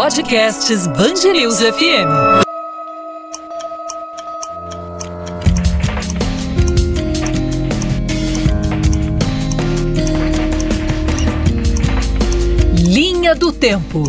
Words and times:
Podcasts 0.00 0.86
Bangerils 0.86 1.58
FM. 1.60 2.06
Linha 12.76 13.34
do 13.34 13.50
Tempo. 13.50 14.04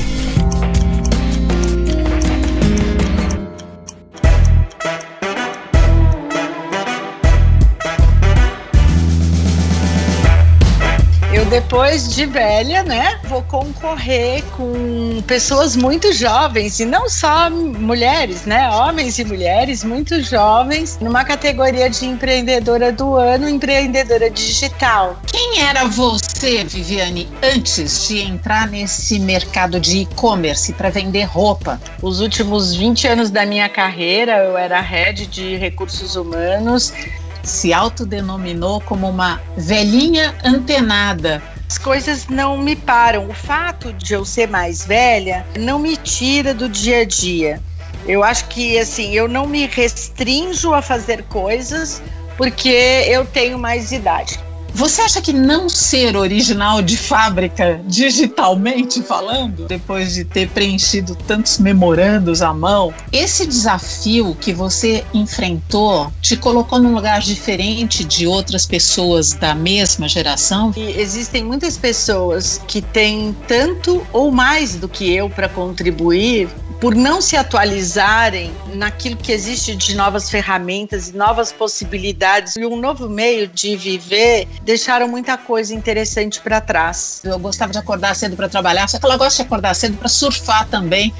Depois 11.60 12.16
de 12.16 12.26
velha, 12.26 12.84
né, 12.84 13.20
vou 13.26 13.44
concorrer 13.44 14.42
com 14.56 15.22
pessoas 15.28 15.76
muito 15.76 16.14
jovens 16.14 16.80
e 16.80 16.86
não 16.86 17.10
só 17.10 17.50
mulheres, 17.50 18.46
né, 18.46 18.70
homens 18.70 19.20
e 19.20 19.26
mulheres 19.26 19.84
muito 19.84 20.24
jovens, 20.24 20.98
numa 21.02 21.26
categoria 21.26 21.90
de 21.90 22.06
empreendedora 22.06 22.94
do 22.94 23.14
ano, 23.16 23.50
empreendedora 23.50 24.30
digital. 24.30 25.20
Quem 25.28 25.62
era 25.62 25.84
você, 25.84 26.64
Viviane, 26.64 27.28
antes 27.44 28.08
de 28.08 28.22
entrar 28.22 28.66
nesse 28.66 29.20
mercado 29.20 29.82
de 29.82 30.04
e-commerce 30.04 30.72
para 30.72 30.90
vender 30.90 31.26
roupa? 31.26 31.80
Os 32.02 32.22
últimos 32.22 32.74
20 32.74 33.06
anos 33.06 33.30
da 33.30 33.46
minha 33.46 33.68
carreira, 33.68 34.38
eu 34.46 34.58
era 34.58 34.80
head 34.80 35.28
de 35.28 35.58
recursos 35.58 36.16
humanos 36.16 36.94
se 37.44 37.74
autodenominou 37.74 38.82
como 38.82 39.10
uma 39.10 39.42
velhinha 39.58 40.36
antenada. 40.44 41.42
As 41.70 41.78
coisas 41.78 42.28
não 42.28 42.58
me 42.58 42.76
param. 42.76 43.30
O 43.30 43.34
fato 43.34 43.94
de 43.94 44.14
eu 44.14 44.26
ser 44.26 44.48
mais 44.48 44.86
velha 44.86 45.46
não 45.58 45.80
me 45.80 45.96
tira 45.96 46.54
do 46.54 46.68
dia 46.68 47.02
a 47.02 47.06
dia. 47.06 47.62
Eu 48.08 48.24
acho 48.24 48.48
que 48.48 48.78
assim, 48.80 49.14
eu 49.14 49.28
não 49.28 49.46
me 49.48 49.68
restringo 49.68 50.74
a 50.74 50.82
fazer 50.82 51.24
coisas 51.24 52.02
porque 52.38 52.70
eu 53.08 53.26
tenho 53.26 53.60
mais 53.60 53.92
idade. 53.92 54.40
Você 54.74 55.02
acha 55.02 55.22
que 55.22 55.34
não 55.34 55.68
ser 55.68 56.16
original 56.16 56.82
de 56.82 56.98
fábrica, 56.98 57.82
digitalmente 57.86 59.02
falando, 59.02 59.66
depois 59.68 60.14
de 60.14 60.24
ter 60.24 60.50
preenchido 60.50 61.16
tantos 61.16 61.58
memorandos 61.58 62.42
à 62.42 62.54
mão, 62.54 62.94
esse 63.12 63.46
desafio 63.46 64.36
que 64.40 64.54
você 64.54 65.04
enfrentou 65.14 66.12
te 66.22 66.38
colocou 66.38 66.80
num 66.80 66.94
lugar 66.94 67.22
diferente 67.22 68.04
de 68.04 68.28
outras 68.28 68.66
pessoas 68.66 69.34
da 69.34 69.54
mesma 69.54 70.08
geração? 70.08 70.74
E 70.76 71.00
existem 71.00 71.44
muitas 71.44 71.78
pessoas 71.78 72.62
que 72.68 72.82
têm 72.82 73.36
tanto 73.48 74.06
ou 74.14 74.32
mais 74.32 74.76
do 74.76 74.88
que 74.88 75.14
eu 75.14 75.30
para 75.30 75.50
contribuir 75.50 76.50
por 76.80 76.96
não 76.96 77.22
se 77.22 77.36
atualizarem 77.36 78.56
naquilo 78.74 79.18
que 79.18 79.32
existe 79.32 79.76
de 79.76 79.96
novas 79.96 80.30
ferramentas 80.30 81.10
e 81.10 81.16
novas 81.16 81.52
possibilidades 81.52 82.56
e 82.56 82.66
um 82.66 82.78
novo 82.78 83.10
meio 83.10 83.48
de 83.48 83.76
viver, 83.76 84.48
deixaram 84.62 85.08
muita 85.08 85.38
coisa 85.38 85.74
interessante 85.74 86.40
para 86.40 86.62
trás. 86.62 87.22
Eu 87.24 87.38
gostava 87.38 87.72
de 87.72 87.78
acordar 87.78 88.16
cedo 88.16 88.36
para 88.36 88.48
trabalhar, 88.48 88.88
só 88.88 88.98
que 88.98 89.06
ela 89.06 89.18
gosta 89.18 89.44
de 89.44 89.48
acordar 89.48 89.74
cedo 89.74 89.98
para 89.98 90.08
surfar 90.08 90.68
também. 90.70 91.14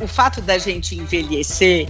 O 0.00 0.06
fato 0.06 0.40
da 0.40 0.56
gente 0.56 0.94
envelhecer 0.94 1.88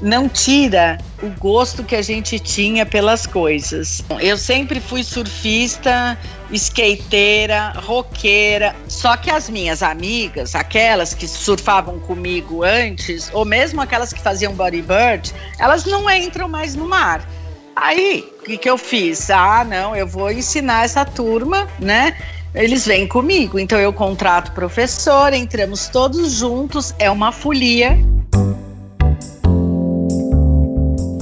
não 0.00 0.28
tira 0.28 0.98
o 1.22 1.28
gosto 1.38 1.82
que 1.82 1.96
a 1.96 2.02
gente 2.02 2.38
tinha 2.38 2.84
pelas 2.84 3.26
coisas. 3.26 4.02
Eu 4.20 4.36
sempre 4.36 4.80
fui 4.80 5.02
surfista, 5.02 6.18
skateira, 6.50 7.72
roqueira, 7.76 8.74
só 8.88 9.16
que 9.16 9.30
as 9.30 9.48
minhas 9.48 9.82
amigas, 9.82 10.54
aquelas 10.54 11.14
que 11.14 11.26
surfavam 11.26 11.98
comigo 11.98 12.62
antes, 12.62 13.30
ou 13.32 13.44
mesmo 13.44 13.80
aquelas 13.80 14.12
que 14.12 14.20
faziam 14.20 14.52
bodyboard, 14.52 15.32
elas 15.58 15.84
não 15.84 16.08
entram 16.10 16.48
mais 16.48 16.74
no 16.74 16.86
mar. 16.86 17.26
Aí, 17.74 18.26
o 18.40 18.44
que, 18.44 18.56
que 18.56 18.70
eu 18.70 18.78
fiz? 18.78 19.30
Ah, 19.30 19.62
não, 19.62 19.94
eu 19.94 20.06
vou 20.06 20.30
ensinar 20.30 20.84
essa 20.84 21.04
turma, 21.04 21.68
né? 21.78 22.16
Eles 22.54 22.86
vêm 22.86 23.06
comigo, 23.06 23.58
então 23.58 23.78
eu 23.78 23.92
contrato 23.92 24.52
professor, 24.52 25.34
entramos 25.34 25.88
todos 25.88 26.32
juntos, 26.32 26.94
é 26.98 27.10
uma 27.10 27.30
folia. 27.30 27.98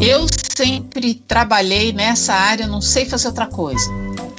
Eu 0.07 0.27
sempre 0.55 1.15
trabalhei 1.15 1.91
nessa 1.91 2.35
área, 2.35 2.67
não 2.67 2.83
sei 2.83 3.07
fazer 3.07 3.29
outra 3.29 3.47
coisa. 3.47 3.91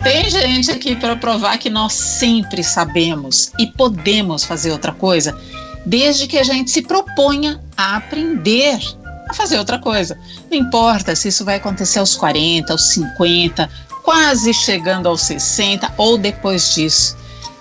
Tem 0.04 0.30
gente 0.30 0.70
aqui 0.70 0.96
para 0.96 1.16
provar 1.16 1.58
que 1.58 1.72
nós 1.72 1.92
sempre 1.94 2.64
sabemos 2.64 3.52
e 3.58 3.66
podemos 3.66 4.44
fazer 4.44 4.72
outra 4.72 4.92
coisa, 4.92 5.36
desde 5.84 6.28
que 6.28 6.38
a 6.38 6.44
gente 6.44 6.70
se 6.70 6.84
proponha 6.84 7.60
a 7.76 7.96
aprender 7.96 8.80
a 9.28 9.34
fazer 9.34 9.58
outra 9.58 9.80
coisa. 9.80 10.20
Não 10.52 10.60
importa 10.60 11.16
se 11.16 11.30
isso 11.30 11.44
vai 11.44 11.56
acontecer 11.56 11.98
aos 11.98 12.16
40, 12.16 12.72
aos 12.72 12.90
50, 12.90 13.68
quase 14.04 14.54
chegando 14.54 15.10
aos 15.10 15.22
60 15.22 15.96
ou 15.98 16.16
depois 16.16 16.76
disso. 16.76 17.18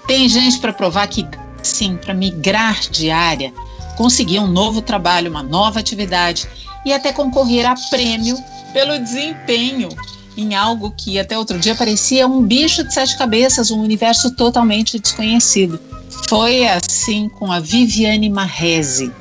Tem 0.07 0.29
gente 0.29 0.59
para 0.59 0.75
provar 0.75 1.07
que 1.07 1.27
sim, 1.63 1.97
para 1.97 2.13
migrar 2.13 2.79
de 2.91 3.11
área, 3.11 3.51
conseguir 3.97 4.41
um 4.41 4.47
novo 4.47 4.83
trabalho, 4.83 5.31
uma 5.31 5.43
nova 5.43 5.81
atividade 5.81 6.47
e 6.85 6.93
até 6.93 7.13
concorrer 7.13 7.67
a 7.67 7.75
prêmio 7.91 8.37
pelo 8.73 8.99
desempenho 8.99 9.89
em 10.37 10.55
algo 10.55 10.93
que 10.97 11.19
até 11.19 11.39
outro 11.39 11.59
dia 11.59 11.75
parecia 11.75 12.27
um 12.27 12.43
bicho 12.43 12.83
de 12.85 12.93
sete 12.93 13.17
cabeças, 13.17 13.71
um 13.71 13.81
universo 13.81 14.33
totalmente 14.33 14.99
desconhecido. 14.99 15.81
Foi 16.29 16.67
assim 16.67 17.29
com 17.29 17.53
a 17.53 17.61
Viviane 17.61 18.29
Marrese. 18.29 19.13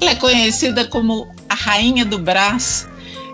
Ela 0.00 0.12
é 0.12 0.14
conhecida 0.14 0.86
como 0.86 1.28
a 1.48 1.54
rainha 1.54 2.04
do 2.04 2.18
braço. 2.18 2.88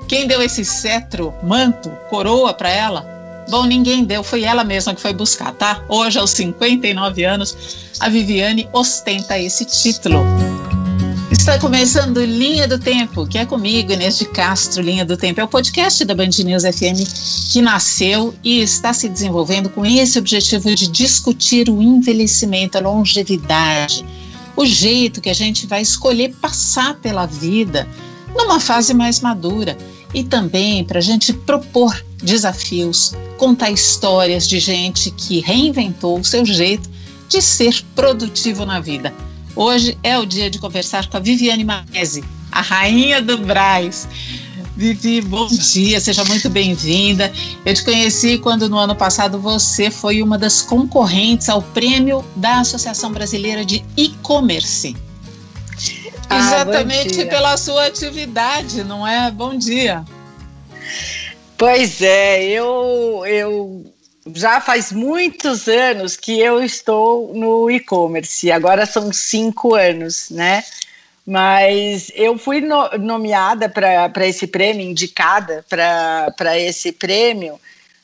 Quem 0.09 0.27
deu 0.27 0.43
esse 0.43 0.65
cetro, 0.65 1.33
manto, 1.43 1.91
coroa 2.11 2.53
para 2.53 2.71
ela? 2.71 3.07
Bom, 3.51 3.65
ninguém 3.65 4.05
deu, 4.05 4.23
foi 4.23 4.43
ela 4.43 4.65
mesma 4.65 4.95
que 4.95 5.01
foi 5.01 5.13
buscar, 5.13 5.53
tá? 5.53 5.83
Hoje, 5.89 6.19
aos 6.19 6.31
59 6.31 7.25
anos, 7.25 7.57
a 7.99 8.09
Viviane 8.09 8.69
ostenta 8.73 9.39
esse 9.39 9.65
título. 9.65 10.19
Está 11.49 11.59
começando 11.61 12.23
Linha 12.23 12.69
do 12.69 12.79
Tempo, 12.79 13.27
que 13.27 13.39
é 13.39 13.47
comigo, 13.47 13.91
Inês 13.91 14.19
de 14.19 14.27
Castro, 14.27 14.83
Linha 14.83 15.03
do 15.03 15.17
Tempo. 15.17 15.41
É 15.41 15.45
o 15.45 15.49
podcast 15.49 16.05
da 16.05 16.15
Band 16.15 16.29
News 16.45 16.63
FM 16.63 17.51
que 17.51 17.63
nasceu 17.63 18.35
e 18.45 18.61
está 18.61 18.93
se 18.93 19.09
desenvolvendo 19.09 19.71
com 19.71 19.85
esse 19.87 20.19
objetivo 20.19 20.75
de 20.75 20.87
discutir 20.89 21.71
o 21.71 21.81
envelhecimento, 21.81 22.77
a 22.77 22.83
longevidade, 22.83 24.05
o 24.55 24.67
jeito 24.67 25.23
que 25.23 25.31
a 25.31 25.35
gente 25.35 25.67
vai 25.67 25.81
escolher 25.81 26.35
passar 26.39 26.97
pela 26.97 27.25
vida 27.25 27.89
numa 28.37 28.61
fase 28.61 28.93
mais 28.93 29.21
madura 29.21 29.75
e 30.13 30.23
também 30.23 30.85
para 30.85 30.99
a 30.99 31.03
gente 31.03 31.33
propor 31.33 31.99
desafios, 32.23 33.15
contar 33.39 33.71
histórias 33.71 34.47
de 34.47 34.61
gente 34.61 35.11
que 35.13 35.41
reinventou 35.41 36.21
o 36.21 36.25
seu 36.25 36.45
jeito 36.45 36.91
de 37.27 37.41
ser 37.41 37.83
produtivo 37.95 38.67
na 38.67 38.81
vida. 38.81 39.15
Hoje 39.59 39.99
é 40.05 40.17
o 40.17 40.25
dia 40.25 40.49
de 40.49 40.61
conversar 40.61 41.09
com 41.09 41.17
a 41.17 41.21
Viviane 41.21 41.65
Marese, 41.65 42.23
a 42.53 42.61
rainha 42.61 43.21
do 43.21 43.39
Braz. 43.39 44.07
Vivi, 44.77 45.21
bom 45.21 45.49
dia, 45.49 45.99
seja 45.99 46.25
muito 46.27 46.49
bem-vinda. 46.49 47.33
Eu 47.67 47.75
te 47.75 47.83
conheci 47.83 48.39
quando 48.39 48.69
no 48.69 48.79
ano 48.79 48.95
passado 48.95 49.37
você 49.41 49.91
foi 49.91 50.23
uma 50.23 50.39
das 50.39 50.63
concorrentes 50.63 51.49
ao 51.49 51.61
prêmio 51.61 52.25
da 52.37 52.61
Associação 52.61 53.11
Brasileira 53.11 53.65
de 53.65 53.85
E-Commerce. 53.97 54.95
Ah, 56.31 56.39
Exatamente 56.39 57.25
pela 57.25 57.57
sua 57.57 57.87
atividade, 57.87 58.85
não 58.85 59.05
é? 59.05 59.29
Bom 59.29 59.59
dia. 59.59 60.05
Pois 61.57 62.01
é, 62.01 62.45
eu, 62.45 63.25
eu 63.27 63.93
já 64.35 64.61
faz 64.61 64.93
muitos 64.93 65.69
anos 65.69 66.17
que 66.17 66.39
eu 66.41 66.63
estou 66.63 67.33
no 67.35 67.71
e-commerce, 67.71 68.51
agora 68.51 68.87
são 68.87 69.13
cinco 69.13 69.75
anos, 69.75 70.31
né? 70.31 70.65
Mas 71.27 72.11
eu 72.15 72.39
fui 72.39 72.61
no, 72.61 72.89
nomeada 72.99 73.69
para 73.69 74.27
esse 74.27 74.47
prêmio, 74.47 74.89
indicada 74.89 75.65
para 75.69 76.59
esse 76.59 76.93
prêmio, 76.93 77.61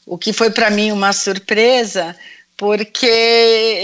o 0.06 0.18
que 0.18 0.32
foi 0.32 0.50
para 0.50 0.68
mim 0.70 0.92
uma 0.92 1.12
surpresa, 1.12 2.14
porque 2.56 3.06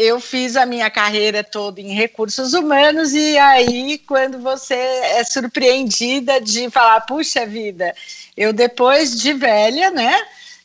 eu 0.02 0.20
fiz 0.20 0.56
a 0.56 0.66
minha 0.66 0.90
carreira 0.90 1.42
toda 1.42 1.80
em 1.80 1.94
recursos 1.94 2.52
humanos 2.52 3.12
e 3.14 3.36
aí 3.38 3.98
quando 4.06 4.38
você 4.40 4.74
é 4.74 5.24
surpreendida 5.24 6.40
de 6.40 6.70
falar, 6.70 7.00
puxa 7.00 7.46
vida, 7.46 7.94
eu 8.36 8.52
depois 8.52 9.18
de 9.18 9.32
velha, 9.32 9.90
né? 9.90 10.14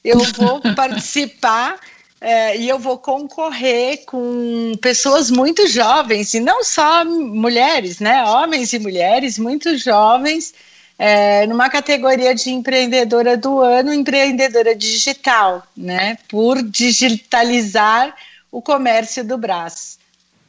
Eu 0.06 0.20
vou 0.38 0.62
participar 0.76 1.80
é, 2.22 2.58
e 2.58 2.70
eu 2.70 2.80
vou 2.80 2.98
concorrer 2.98 4.06
com 4.06 4.74
pessoas 4.82 5.30
muito 5.30 5.68
jovens, 5.68 6.34
e 6.34 6.40
não 6.40 6.64
só 6.64 7.04
mulheres, 7.04 8.00
né? 8.00 8.24
Homens 8.24 8.72
e 8.74 8.80
mulheres 8.80 9.38
muito 9.38 9.78
jovens, 9.78 10.54
é, 10.98 11.46
numa 11.46 11.70
categoria 11.70 12.34
de 12.34 12.52
empreendedora 12.52 13.36
do 13.36 13.60
ano, 13.60 13.94
empreendedora 13.94 14.74
digital, 14.74 15.68
né? 15.76 16.18
Por 16.28 16.64
digitalizar 16.64 18.16
o 18.52 18.62
comércio 18.62 19.24
do 19.24 19.38
Brás. 19.38 20.00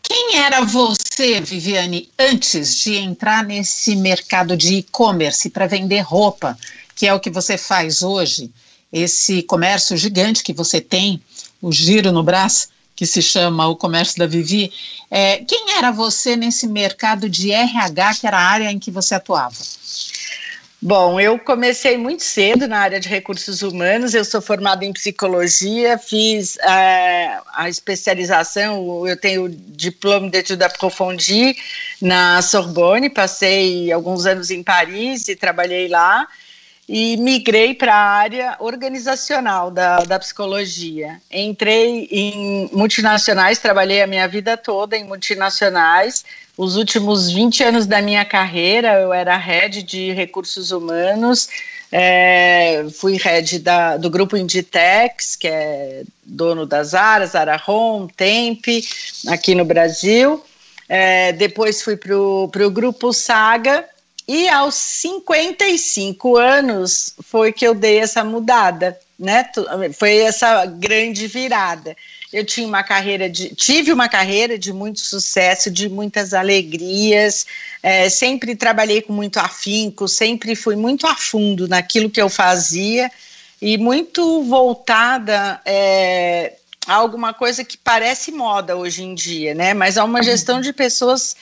Quem 0.03 0.37
era 0.37 0.64
você, 0.64 1.41
Viviane, 1.41 2.08
antes 2.17 2.76
de 2.76 2.94
entrar 2.94 3.44
nesse 3.44 3.97
mercado 3.97 4.56
de 4.56 4.76
e-commerce 4.76 5.50
para 5.50 5.67
vender 5.67 6.00
roupa, 6.00 6.56
que 6.94 7.08
é 7.08 7.12
o 7.12 7.19
que 7.19 7.29
você 7.29 7.58
faz 7.58 8.05
hoje, 8.05 8.53
esse 8.93 9.43
comércio 9.43 9.97
gigante 9.97 10.43
que 10.43 10.53
você 10.53 10.81
tem, 10.81 11.21
o 11.61 11.73
giro 11.73 12.12
no 12.12 12.23
braço, 12.23 12.69
que 12.94 13.05
se 13.05 13.21
chama 13.21 13.69
o 13.69 13.77
comércio 13.77 14.19
da 14.19 14.27
Vivi. 14.27 14.73
É, 15.11 15.38
quem 15.38 15.77
era 15.77 15.91
você 15.91 16.35
nesse 16.35 16.67
mercado 16.67 17.29
de 17.29 17.53
RH, 17.53 18.15
que 18.15 18.27
era 18.27 18.38
a 18.38 18.44
área 18.44 18.73
em 18.73 18.79
que 18.79 18.91
você 18.91 19.15
atuava? 19.15 19.55
Bom, 20.81 21.19
eu 21.19 21.38
comecei 21.38 21.97
muito 21.97 22.23
cedo 22.23 22.69
na 22.69 22.79
área 22.79 23.00
de 23.00 23.09
recursos 23.09 23.62
humanos. 23.62 24.15
Eu 24.15 24.25
sou 24.25 24.41
formada 24.41 24.85
em 24.85 24.93
psicologia, 24.93 25.99
fiz 25.99 26.56
é, 26.59 27.39
a 27.55 27.69
especialização. 27.69 29.06
Eu 29.06 29.17
tenho 29.19 29.49
diploma 29.49 30.31
de 30.31 30.39
etudes 30.39 30.65
approfondis 30.65 31.56
na 32.00 32.41
Sorbonne. 32.41 33.11
Passei 33.11 33.91
alguns 33.91 34.27
anos 34.27 34.50
em 34.50 34.62
Paris 34.62 35.29
e 35.29 35.35
trabalhei 35.35 35.89
lá 35.89 36.27
e 36.88 37.17
migrei 37.17 37.75
para 37.75 37.93
a 37.93 38.11
área 38.17 38.56
organizacional 38.61 39.71
da, 39.71 39.99
da 39.99 40.19
psicologia. 40.19 41.21
Entrei 41.31 42.09
em 42.11 42.71
multinacionais, 42.73 43.59
trabalhei 43.59 44.03
a 44.03 44.06
minha 44.06 44.29
vida 44.29 44.56
toda 44.56 44.97
em 44.97 45.05
multinacionais. 45.05 46.25
Os 46.56 46.77
últimos 46.77 47.31
20 47.31 47.65
anos 47.65 47.87
da 47.87 48.00
minha 48.00 48.25
carreira, 48.25 49.00
eu 49.00 49.12
era 49.12 49.37
head 49.37 49.83
de 49.83 50.12
recursos 50.12 50.71
humanos, 50.71 51.49
é, 51.91 52.87
fui 52.94 53.17
head 53.17 53.59
da, 53.59 53.97
do 53.97 54.09
grupo 54.09 54.37
Inditex, 54.37 55.35
que 55.35 55.49
é 55.49 56.05
dono 56.25 56.67
da 56.67 56.85
Zara, 56.85 57.27
Zara 57.27 57.61
Home, 57.67 58.11
Temp, 58.17 58.65
aqui 59.29 59.55
no 59.56 59.65
Brasil. 59.65 60.43
É, 60.89 61.32
depois 61.32 61.82
fui 61.82 61.97
para 61.97 62.17
o 62.17 62.71
grupo 62.71 63.12
Saga, 63.12 63.85
e 64.28 64.49
aos 64.49 64.75
55 64.75 66.37
anos 66.37 67.14
foi 67.23 67.52
que 67.52 67.67
eu 67.67 67.75
dei 67.75 67.99
essa 67.99 68.25
mudada, 68.25 68.99
né? 69.17 69.49
Foi 69.96 70.17
essa 70.17 70.67
grande 70.67 71.28
virada. 71.28 71.96
Eu 72.32 72.44
tinha 72.44 72.67
uma 72.67 72.82
carreira 72.82 73.31
de, 73.31 73.55
tive 73.55 73.93
uma 73.93 74.08
carreira 74.08 74.58
de 74.58 74.73
muito 74.73 74.99
sucesso, 74.99 75.70
de 75.70 75.88
muitas 75.88 76.34
alegrias. 76.34 77.46
É, 77.81 78.08
sempre 78.08 78.56
trabalhei 78.56 79.00
com 79.00 79.12
muito 79.12 79.38
afinco, 79.38 80.08
sempre 80.08 80.56
fui 80.56 80.75
muito 80.75 81.06
a 81.06 81.14
fundo 81.14 81.69
naquilo 81.69 82.11
que 82.11 82.20
eu 82.20 82.29
fazia 82.29 83.11
e 83.62 83.79
muito 83.79 84.43
voltada 84.43 85.61
é, 85.64 86.55
a 86.87 86.94
alguma 86.94 87.32
coisa 87.32 87.64
que 87.64 87.79
parece 87.79 88.32
moda 88.32 88.76
hoje 88.76 89.05
em 89.05 89.14
dia, 89.14 89.55
né? 89.55 89.72
Mas 89.72 89.96
a 89.96 90.05
uma 90.05 90.22
gestão 90.22 90.61
de 90.61 90.72
pessoas 90.72 91.37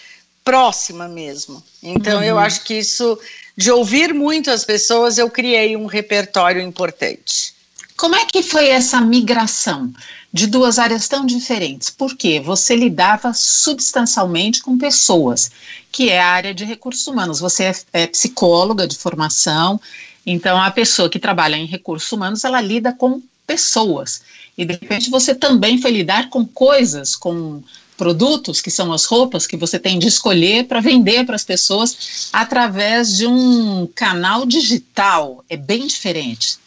próxima 0.44 1.08
mesmo. 1.08 1.62
Então, 1.82 2.18
uhum. 2.18 2.24
eu 2.24 2.38
acho 2.38 2.62
que 2.62 2.74
isso, 2.74 3.18
de 3.56 3.70
ouvir 3.70 4.12
muito 4.12 4.50
as 4.50 4.64
pessoas, 4.64 5.16
eu 5.16 5.30
criei 5.30 5.76
um 5.76 5.86
repertório 5.86 6.60
importante. 6.60 7.54
Como 7.96 8.14
é 8.16 8.26
que 8.26 8.42
foi 8.42 8.68
essa 8.68 9.00
migração 9.00 9.92
de 10.32 10.46
duas 10.48 10.78
áreas 10.78 11.08
tão 11.08 11.24
diferentes? 11.24 11.90
Porque 11.90 12.40
você 12.40 12.74
lidava 12.74 13.32
substancialmente 13.32 14.60
com 14.60 14.76
pessoas, 14.76 15.50
que 15.90 16.10
é 16.10 16.20
a 16.20 16.28
área 16.28 16.52
de 16.52 16.64
recursos 16.64 17.06
humanos. 17.06 17.38
Você 17.38 17.64
é, 17.64 17.74
é 17.92 18.06
psicóloga 18.06 18.86
de 18.86 18.96
formação, 18.96 19.80
então 20.26 20.60
a 20.60 20.70
pessoa 20.70 21.08
que 21.08 21.20
trabalha 21.20 21.56
em 21.56 21.66
recursos 21.66 22.10
humanos, 22.10 22.44
ela 22.44 22.60
lida 22.60 22.92
com 22.92 23.22
pessoas. 23.46 24.22
E 24.58 24.64
de 24.64 24.72
repente 24.72 25.08
você 25.08 25.34
também 25.34 25.80
foi 25.80 25.92
lidar 25.92 26.30
com 26.30 26.44
coisas, 26.44 27.14
com 27.14 27.62
produtos, 27.96 28.60
que 28.60 28.70
são 28.70 28.92
as 28.92 29.04
roupas 29.04 29.46
que 29.46 29.56
você 29.56 29.78
tem 29.78 29.98
de 29.98 30.08
escolher 30.08 30.66
para 30.66 30.80
vender 30.80 31.24
para 31.24 31.36
as 31.36 31.44
pessoas 31.44 32.28
através 32.32 33.16
de 33.16 33.26
um 33.26 33.88
canal 33.94 34.44
digital. 34.44 35.44
É 35.48 35.56
bem 35.56 35.86
diferente. 35.86 36.58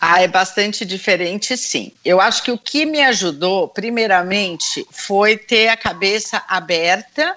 Ah, 0.00 0.22
é 0.22 0.28
bastante 0.28 0.84
diferente, 0.84 1.54
sim. 1.58 1.92
Eu 2.02 2.20
acho 2.20 2.42
que 2.42 2.50
o 2.50 2.56
que 2.56 2.86
me 2.86 3.02
ajudou, 3.02 3.68
primeiramente, 3.68 4.86
foi 4.90 5.36
ter 5.36 5.68
a 5.68 5.76
cabeça 5.76 6.42
aberta 6.48 7.36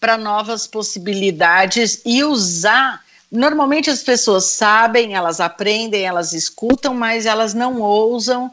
para 0.00 0.18
novas 0.18 0.66
possibilidades 0.66 2.00
e 2.04 2.24
usar. 2.24 3.04
Normalmente 3.30 3.90
as 3.90 4.02
pessoas 4.02 4.46
sabem, 4.46 5.14
elas 5.14 5.38
aprendem, 5.38 6.02
elas 6.02 6.32
escutam, 6.32 6.94
mas 6.94 7.26
elas 7.26 7.54
não 7.54 7.80
ousam 7.80 8.50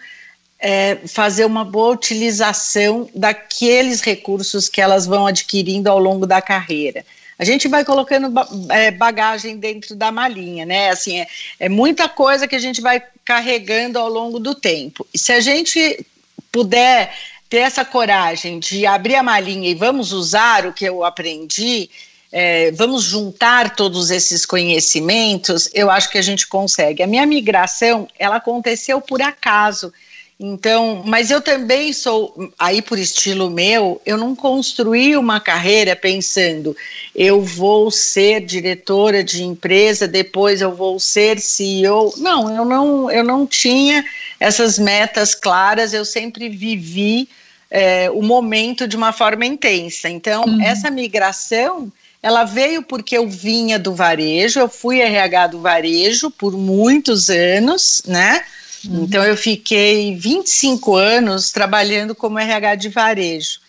é, 0.59 0.98
fazer 1.07 1.45
uma 1.45 1.63
boa 1.63 1.94
utilização 1.94 3.09
daqueles 3.13 4.01
recursos 4.01 4.68
que 4.68 4.81
elas 4.81 5.06
vão 5.06 5.27
adquirindo 5.27 5.89
ao 5.89 6.00
longo 6.00 6.25
da 6.25 6.42
carreira. 6.42 7.06
A 7.39 7.45
gente 7.45 7.68
vai 7.68 7.86
colocando 7.86 8.33
é, 8.71 8.89
bagagem 8.89 9.57
dentro 9.57 9.95
da 9.95 10.12
malinha, 10.12 10.65
né? 10.65 10.89
Assim, 10.89 11.19
é, 11.19 11.27
é 11.59 11.69
muita 11.69 12.09
coisa 12.09 12.48
que 12.48 12.56
a 12.56 12.59
gente 12.59 12.81
vai 12.81 13.01
carregando 13.24 14.00
ao 14.00 14.09
longo 14.09 14.39
do 14.39 14.56
tempo. 14.56 15.06
E 15.13 15.19
se 15.19 15.31
a 15.31 15.39
gente 15.39 16.04
puder 16.51 17.13
ter 17.48 17.57
essa 17.57 17.86
coragem 17.86 18.59
de 18.59 18.86
abrir 18.86 19.15
a 19.15 19.24
malinha 19.24 19.69
e 19.69 19.75
vamos 19.75 20.12
usar 20.12 20.65
o 20.65 20.74
que 20.74 20.83
eu 20.83 21.04
aprendi, 21.04 21.89
é, 22.31 22.71
vamos 22.71 23.04
juntar 23.04 23.75
todos 23.75 24.09
esses 24.09 24.45
conhecimentos, 24.45 25.69
eu 25.74 25.89
acho 25.89 26.09
que 26.09 26.18
a 26.18 26.21
gente 26.21 26.48
consegue. 26.48 27.04
A 27.04 27.07
minha 27.07 27.25
migração, 27.25 28.07
ela 28.18 28.38
aconteceu 28.38 29.00
por 29.00 29.21
acaso. 29.21 29.94
Então, 30.39 31.01
mas 31.04 31.31
eu 31.31 31.42
também 31.42 31.92
sou, 31.92 32.51
aí 32.60 32.80
por 32.80 33.00
estilo 33.00 33.50
meu, 33.50 34.00
eu 34.06 34.18
não 34.18 34.36
construí 34.36 35.18
uma 35.18 35.39
carreira 35.39 35.95
pensando, 35.95 36.78
eu 37.16 37.42
vou 37.42 37.89
ser 37.89 38.45
diretora 38.45 39.24
de 39.24 39.44
empresa, 39.44 40.07
depois 40.07 40.62
eu 40.62 40.75
vou 40.75 41.00
ser 41.00 41.39
CEO. 41.39 42.13
Não, 42.18 42.56
eu 42.56 42.63
não, 42.63 43.10
eu 43.10 43.24
não 43.24 43.48
tinha 43.48 44.06
essas 44.39 44.78
metas 44.78 45.34
claras, 45.34 45.92
eu 45.92 46.06
sempre 46.06 46.50
vivi 46.50 47.28
é, 47.72 48.07
o 48.12 48.22
momento 48.22 48.88
de 48.88 48.95
uma 48.95 49.12
forma 49.12 49.44
intensa. 49.44 50.07
Então, 50.07 50.44
uhum. 50.44 50.62
essa 50.62 50.92
migração, 50.92 51.92
ela 52.22 52.44
veio 52.44 52.83
porque 52.83 53.18
eu 53.18 53.28
vinha 53.28 53.80
do 53.80 53.95
varejo, 53.95 54.60
eu 54.60 54.69
fui 54.69 55.01
RH 55.01 55.48
do 55.48 55.62
varejo 55.62 56.30
por 56.30 56.54
muitos 56.54 57.28
anos, 57.31 58.04
né? 58.06 58.44
Uhum. 58.85 59.03
Então, 59.03 59.24
eu 59.24 59.38
fiquei 59.38 60.15
25 60.15 60.95
anos 60.95 61.51
trabalhando 61.51 62.13
como 62.13 62.39
RH 62.39 62.75
de 62.75 62.89
varejo. 62.89 63.59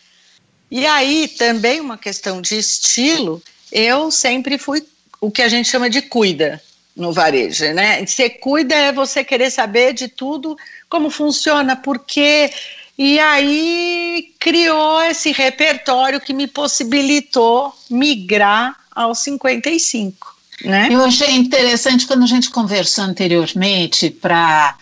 E 0.71 0.87
aí, 0.87 1.29
também 1.29 1.81
uma 1.81 1.97
questão 1.97 2.43
de 2.43 2.57
estilo, 2.57 3.43
eu 3.73 4.11
sempre 4.11 4.59
fui 4.59 4.83
o 5.21 5.31
que 5.31 5.43
a 5.43 5.49
gente 5.49 5.69
chama 5.69 5.89
de 5.89 6.03
cuida 6.03 6.63
no 6.95 7.13
varejo, 7.13 7.65
né? 7.73 8.05
Você 8.05 8.29
cuida 8.29 8.75
é 8.75 8.93
você 8.93 9.23
querer 9.23 9.51
saber 9.51 9.95
de 9.95 10.09
tudo, 10.09 10.57
como 10.89 11.11
funciona, 11.11 11.77
por 11.77 12.01
quê. 12.01 12.53
E 12.99 13.21
aí 13.21 14.35
criou 14.41 15.01
esse 15.03 15.31
repertório 15.31 16.21
que 16.21 16.33
me 16.33 16.49
possibilitou 16.49 17.73
migrar 17.89 18.77
aos 18.91 19.21
55. 19.21 20.37
Né? 20.65 20.89
Eu 20.91 21.05
achei 21.05 21.31
interessante 21.31 22.05
quando 22.05 22.25
a 22.25 22.27
gente 22.27 22.51
conversou 22.51 23.05
anteriormente 23.05 24.11
para 24.11 24.77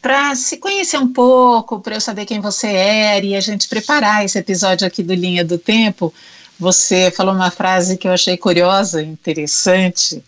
para 0.00 0.34
se 0.34 0.56
conhecer 0.56 0.98
um 0.98 1.12
pouco, 1.12 1.80
para 1.80 1.96
eu 1.96 2.00
saber 2.00 2.24
quem 2.24 2.40
você 2.40 2.68
era 2.68 3.24
e 3.24 3.36
a 3.36 3.40
gente 3.40 3.68
preparar 3.68 4.24
esse 4.24 4.38
episódio 4.38 4.86
aqui 4.86 5.02
do 5.02 5.14
Linha 5.14 5.44
do 5.44 5.58
Tempo, 5.58 6.12
você 6.58 7.10
falou 7.10 7.34
uma 7.34 7.50
frase 7.50 7.96
que 7.96 8.06
eu 8.06 8.12
achei 8.12 8.36
curiosa, 8.36 9.02
interessante. 9.02 10.22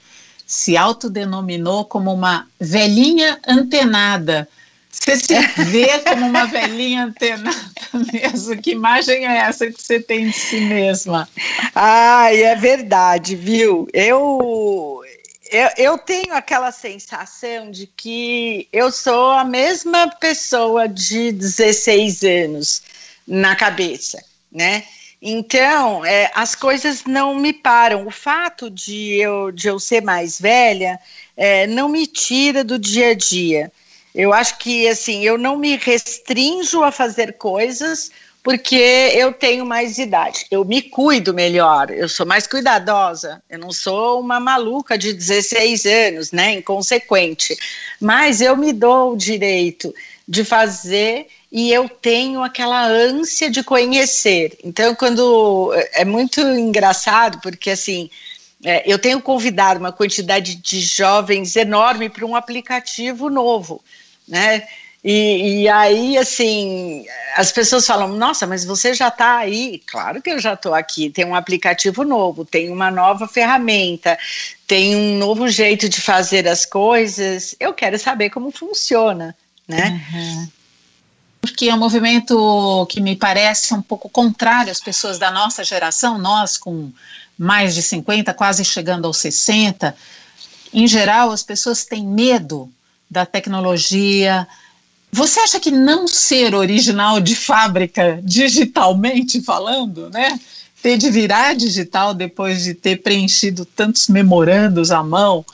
Se 0.47 0.77
autodenominou 0.77 1.85
como 1.85 2.13
uma 2.13 2.47
velhinha 2.59 3.39
antenada. 3.47 4.49
Você 4.91 5.17
se 5.17 5.35
vê 5.65 5.99
como 6.01 6.27
uma 6.27 6.47
velhinha 6.47 7.05
antenada 7.05 7.59
mesmo? 8.13 8.57
Que 8.61 8.73
imagem 8.73 9.27
é 9.27 9.39
essa 9.39 9.67
que 9.67 9.83
você 9.83 10.01
tem 10.01 10.29
de 10.29 10.33
si 10.35 10.61
mesma? 10.61 11.29
Ai, 11.75 12.43
é 12.43 12.57
verdade, 12.57 13.35
viu? 13.35 13.89
Eu 13.93 15.02
eu, 15.53 15.69
eu, 15.77 15.99
tenho 15.99 16.35
aquela 16.35 16.73
sensação 16.73 17.71
de 17.71 17.87
que 17.87 18.67
eu 18.73 18.91
sou 18.91 19.31
a 19.33 19.45
mesma 19.45 20.09
pessoa 20.09 20.89
de 20.89 21.31
16 21.31 22.23
anos 22.23 22.83
na 23.27 23.55
cabeça, 23.55 24.25
né? 24.51 24.85
Então, 25.21 26.05
é, 26.05 26.31
as 26.35 26.55
coisas 26.55 27.05
não 27.05 27.35
me 27.35 27.53
param. 27.53 28.07
O 28.07 28.11
fato 28.11 28.69
de 28.69 29.15
eu, 29.21 29.53
de 29.53 29.69
eu 29.69 29.79
ser 29.79 30.03
mais 30.03 30.41
velha 30.41 30.99
é, 31.37 31.67
não 31.67 31.89
me 31.89 32.07
tira 32.07 32.65
do 32.65 32.79
dia 32.79 33.11
a 33.11 33.15
dia. 33.15 33.71
Eu 34.15 34.33
acho 34.33 34.59
que, 34.59 34.89
assim, 34.89 35.23
eu 35.23 35.39
não 35.39 35.57
me 35.57 35.77
restringo 35.77 36.83
a 36.83 36.91
fazer 36.91 37.35
coisas 37.35 38.11
porque 38.43 39.13
eu 39.15 39.33
tenho 39.33 39.65
mais 39.65 39.99
idade. 39.99 40.47
Eu 40.51 40.65
me 40.65 40.83
cuido 40.83 41.33
melhor, 41.33 41.91
eu 41.91 42.09
sou 42.09 42.27
mais 42.27 42.47
cuidadosa. 42.47 43.41
Eu 43.49 43.59
não 43.59 43.71
sou 43.71 44.21
uma 44.21 44.41
maluca 44.41 44.99
de 44.99 45.13
16 45.13 45.87
anos, 45.87 46.33
né, 46.33 46.55
inconsequente. 46.55 47.57
Mas 48.01 48.41
eu 48.41 48.57
me 48.57 48.73
dou 48.73 49.13
o 49.13 49.17
direito 49.17 49.95
de 50.27 50.45
fazer 50.45 51.29
e 51.53 51.73
eu 51.73 51.89
tenho 51.89 52.43
aquela 52.43 52.85
ânsia 52.87 53.49
de 53.49 53.63
conhecer. 53.63 54.59
Então, 54.65 54.95
quando 54.95 55.73
é 55.93 56.05
muito 56.05 56.41
engraçado, 56.41 57.41
porque 57.41 57.71
assim, 57.71 58.11
é, 58.65 58.83
eu 58.91 58.99
tenho 58.99 59.21
convidado 59.21 59.79
uma 59.79 59.93
quantidade 59.93 60.57
de 60.57 60.81
jovens 60.81 61.55
enorme 61.55 62.09
para 62.09 62.25
um 62.25 62.35
aplicativo 62.35 63.29
novo, 63.29 63.83
né? 64.27 64.67
E, 65.05 65.63
e, 65.63 65.69
aí, 65.69 66.17
assim, 66.17 67.05
as 67.37 67.51
pessoas 67.51 67.85
falam: 67.85 68.09
Nossa, 68.09 68.47
mas 68.47 68.65
você 68.65 68.95
já 68.95 69.09
está 69.09 69.39
aí? 69.39 69.83
Claro 69.87 70.23
que 70.23 70.31
eu 70.31 70.39
já 70.39 70.55
estou 70.55 70.75
aqui. 70.75 71.11
Tem 71.11 71.25
um 71.25 71.35
aplicativo 71.35 72.05
novo, 72.05 72.45
tem 72.45 72.71
uma 72.71 72.91
nova 72.91 73.27
ferramenta, 73.27 74.17
tem 74.67 74.95
um 74.95 75.19
novo 75.19 75.49
jeito 75.49 75.89
de 75.89 76.01
fazer 76.01 76.47
as 76.47 76.65
coisas. 76.65 77.57
Eu 77.59 77.75
quero 77.75 77.99
saber 77.99 78.31
como 78.31 78.53
funciona, 78.53 79.35
né? 79.67 80.01
Uhum. 80.13 80.49
Porque 81.41 81.69
é 81.69 81.75
um 81.75 81.79
movimento 81.79 82.87
que 82.89 83.01
me 83.01 83.17
parece 83.17 83.75
um 83.75 83.83
pouco 83.83 84.09
contrário 84.09 84.71
às 84.71 84.79
pessoas 84.79 85.19
da 85.19 85.33
nossa 85.33 85.65
geração, 85.65 86.17
nós 86.17 86.57
com 86.57 86.93
mais 87.37 87.75
de 87.75 87.83
50, 87.83 88.33
quase 88.35 88.65
chegando 88.65 89.07
aos 89.07 89.17
60. 89.17 89.97
Em 90.73 90.87
geral, 90.87 91.33
as 91.33 91.43
pessoas 91.43 91.85
têm 91.85 92.07
medo 92.07 92.73
da 93.11 93.27
tecnologia, 93.27 94.47
você 95.13 95.41
acha 95.41 95.61
que 95.61 95.71
não 95.71 96.09
ser 96.09 96.55
original 96.55 97.21
de 97.21 97.37
fábrica, 97.37 98.19
digitalmente 98.25 99.43
falando, 99.43 100.09
né? 100.09 100.41
Ter 100.83 100.97
de 100.97 101.11
virar 101.11 101.55
digital 101.55 102.15
depois 102.15 102.65
de 102.65 102.73
ter 102.75 103.03
preenchido 103.03 103.65
tantos 103.65 104.09
memorandos 104.09 104.91
à 104.91 105.03
mão, 105.03 105.45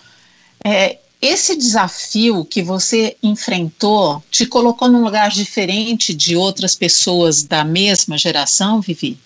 é, 0.64 0.98
esse 1.20 1.56
desafio 1.56 2.44
que 2.44 2.62
você 2.62 3.16
enfrentou 3.20 4.22
te 4.30 4.46
colocou 4.46 4.88
num 4.88 5.02
lugar 5.02 5.30
diferente 5.30 6.14
de 6.14 6.36
outras 6.36 6.76
pessoas 6.76 7.42
da 7.42 7.64
mesma 7.64 8.16
geração, 8.16 8.80
Vivi? 8.80 9.18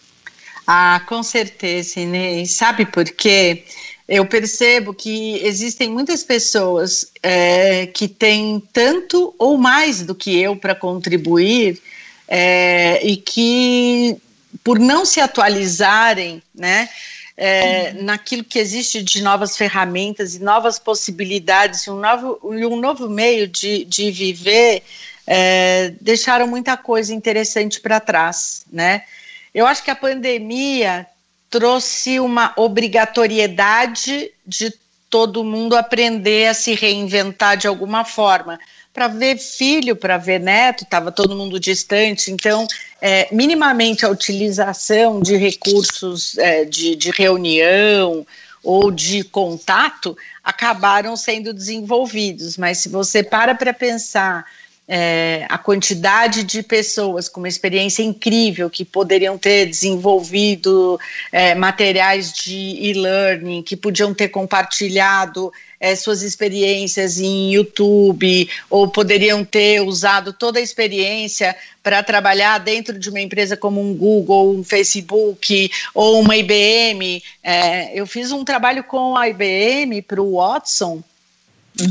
Ah, 0.66 1.02
com 1.06 1.22
certeza, 1.22 2.00
Inês. 2.00 2.52
Sabe 2.52 2.86
por 2.86 3.04
quê? 3.04 3.64
Eu 4.08 4.26
percebo 4.26 4.92
que 4.92 5.40
existem 5.44 5.88
muitas 5.88 6.22
pessoas 6.22 7.12
é, 7.22 7.86
que 7.86 8.08
têm 8.08 8.62
tanto 8.72 9.34
ou 9.38 9.56
mais 9.56 10.02
do 10.02 10.14
que 10.14 10.38
eu 10.38 10.56
para 10.56 10.74
contribuir 10.74 11.80
é, 12.26 13.04
e 13.06 13.16
que, 13.16 14.16
por 14.64 14.78
não 14.78 15.04
se 15.04 15.20
atualizarem, 15.20 16.42
né, 16.54 16.88
é, 17.36 17.94
uhum. 17.94 18.04
naquilo 18.04 18.44
que 18.44 18.58
existe 18.58 19.02
de 19.02 19.22
novas 19.22 19.56
ferramentas 19.56 20.34
e 20.34 20.42
novas 20.42 20.78
possibilidades, 20.78 21.86
um 21.88 21.98
novo, 21.98 22.38
um 22.42 22.76
novo 22.76 23.08
meio 23.08 23.46
de, 23.46 23.84
de 23.84 24.10
viver, 24.10 24.82
é, 25.26 25.92
deixaram 26.00 26.46
muita 26.46 26.76
coisa 26.76 27.14
interessante 27.14 27.80
para 27.80 28.00
trás, 28.00 28.64
né? 28.70 29.04
Eu 29.54 29.66
acho 29.66 29.82
que 29.82 29.90
a 29.90 29.96
pandemia 29.96 31.06
trouxe 31.52 32.18
uma 32.18 32.54
obrigatoriedade 32.56 34.30
de 34.44 34.72
todo 35.10 35.44
mundo 35.44 35.76
aprender 35.76 36.46
a 36.46 36.54
se 36.54 36.74
reinventar 36.74 37.58
de 37.58 37.68
alguma 37.68 38.06
forma. 38.06 38.58
Para 38.94 39.06
ver 39.06 39.36
filho, 39.36 39.94
para 39.94 40.16
ver 40.16 40.40
neto, 40.40 40.84
estava 40.84 41.12
todo 41.12 41.36
mundo 41.36 41.60
distante, 41.60 42.30
então, 42.30 42.66
é, 43.02 43.28
minimamente 43.30 44.04
a 44.04 44.08
utilização 44.08 45.20
de 45.20 45.36
recursos 45.36 46.38
é, 46.38 46.64
de, 46.64 46.96
de 46.96 47.10
reunião 47.10 48.26
ou 48.62 48.90
de 48.90 49.22
contato 49.22 50.16
acabaram 50.42 51.16
sendo 51.16 51.52
desenvolvidos, 51.52 52.56
mas 52.56 52.78
se 52.78 52.88
você 52.88 53.22
para 53.22 53.54
para 53.54 53.74
pensar 53.74 54.46
é, 54.94 55.46
a 55.48 55.56
quantidade 55.56 56.44
de 56.44 56.62
pessoas 56.62 57.26
com 57.26 57.40
uma 57.40 57.48
experiência 57.48 58.02
incrível 58.02 58.68
que 58.68 58.84
poderiam 58.84 59.38
ter 59.38 59.64
desenvolvido 59.64 61.00
é, 61.32 61.54
materiais 61.54 62.30
de 62.30 62.76
e-learning, 62.78 63.62
que 63.62 63.74
podiam 63.74 64.12
ter 64.12 64.28
compartilhado 64.28 65.50
é, 65.80 65.96
suas 65.96 66.20
experiências 66.20 67.18
em 67.18 67.54
YouTube, 67.54 68.50
ou 68.68 68.86
poderiam 68.86 69.42
ter 69.42 69.80
usado 69.80 70.30
toda 70.30 70.58
a 70.58 70.62
experiência 70.62 71.56
para 71.82 72.02
trabalhar 72.02 72.58
dentro 72.58 72.98
de 72.98 73.08
uma 73.08 73.20
empresa 73.20 73.56
como 73.56 73.80
um 73.80 73.94
Google, 73.94 74.54
um 74.54 74.62
Facebook 74.62 75.70
ou 75.94 76.20
uma 76.20 76.36
IBM. 76.36 77.22
É, 77.42 77.98
eu 77.98 78.06
fiz 78.06 78.30
um 78.30 78.44
trabalho 78.44 78.84
com 78.84 79.16
a 79.16 79.26
IBM 79.26 80.02
para 80.02 80.20
o 80.20 80.36
Watson 80.36 81.02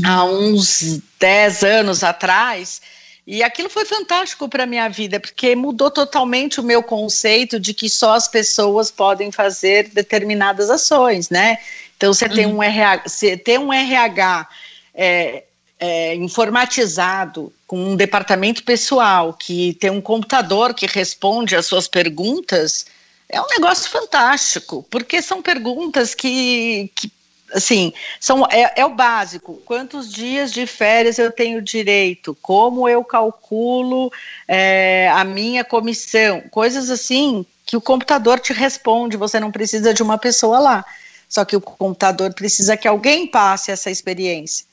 há 0.04 0.24
uns 0.24 1.00
10 1.18 1.62
anos 1.62 2.04
atrás. 2.04 2.80
E 3.26 3.42
aquilo 3.42 3.68
foi 3.68 3.84
fantástico 3.84 4.48
para 4.48 4.64
a 4.64 4.66
minha 4.66 4.88
vida, 4.88 5.20
porque 5.20 5.54
mudou 5.54 5.90
totalmente 5.90 6.60
o 6.60 6.62
meu 6.62 6.82
conceito 6.82 7.60
de 7.60 7.72
que 7.72 7.88
só 7.88 8.14
as 8.14 8.26
pessoas 8.26 8.90
podem 8.90 9.30
fazer 9.30 9.90
determinadas 9.90 10.70
ações, 10.70 11.30
né? 11.30 11.58
Então, 11.96 12.12
você 12.12 12.26
uhum. 12.26 12.34
tem 12.34 12.46
um 12.46 12.62
RH, 12.62 13.02
você 13.06 13.36
tem 13.36 13.58
um 13.58 13.72
RH 13.72 14.48
é, 14.92 15.44
é, 15.78 16.14
informatizado, 16.16 17.52
com 17.66 17.92
um 17.92 17.96
departamento 17.96 18.64
pessoal, 18.64 19.32
que 19.32 19.74
tem 19.74 19.90
um 19.90 20.00
computador 20.00 20.74
que 20.74 20.86
responde 20.86 21.54
às 21.54 21.66
suas 21.66 21.86
perguntas, 21.86 22.86
é 23.28 23.40
um 23.40 23.46
negócio 23.46 23.90
fantástico, 23.90 24.86
porque 24.90 25.22
são 25.22 25.40
perguntas 25.40 26.14
que, 26.14 26.90
que 26.94 27.10
assim, 27.52 27.92
são, 28.18 28.46
é, 28.50 28.72
é, 28.76 28.84
o 28.84 28.94
básico. 28.94 29.60
Quantos 29.64 30.12
dias 30.12 30.52
de 30.52 30.66
férias 30.66 31.18
eu 31.18 31.30
tenho 31.30 31.62
direito? 31.62 32.36
Como 32.40 32.88
eu 32.88 33.04
calculo 33.04 34.12
é, 34.48 35.10
a 35.14 35.24
minha 35.24 35.64
comissão? 35.64 36.42
Coisas 36.50 36.90
assim 36.90 37.44
que 37.64 37.76
o 37.76 37.80
computador 37.80 38.40
te 38.40 38.52
responde, 38.52 39.16
você 39.16 39.38
não 39.38 39.50
precisa 39.50 39.94
de 39.94 40.02
uma 40.02 40.18
pessoa 40.18 40.58
lá. 40.58 40.84
Só 41.28 41.44
que 41.44 41.56
o 41.56 41.60
computador 41.60 42.34
precisa 42.34 42.76
que 42.76 42.86
alguém 42.86 43.26
passe 43.26 43.70
essa 43.70 43.90
experiência. 43.90 44.66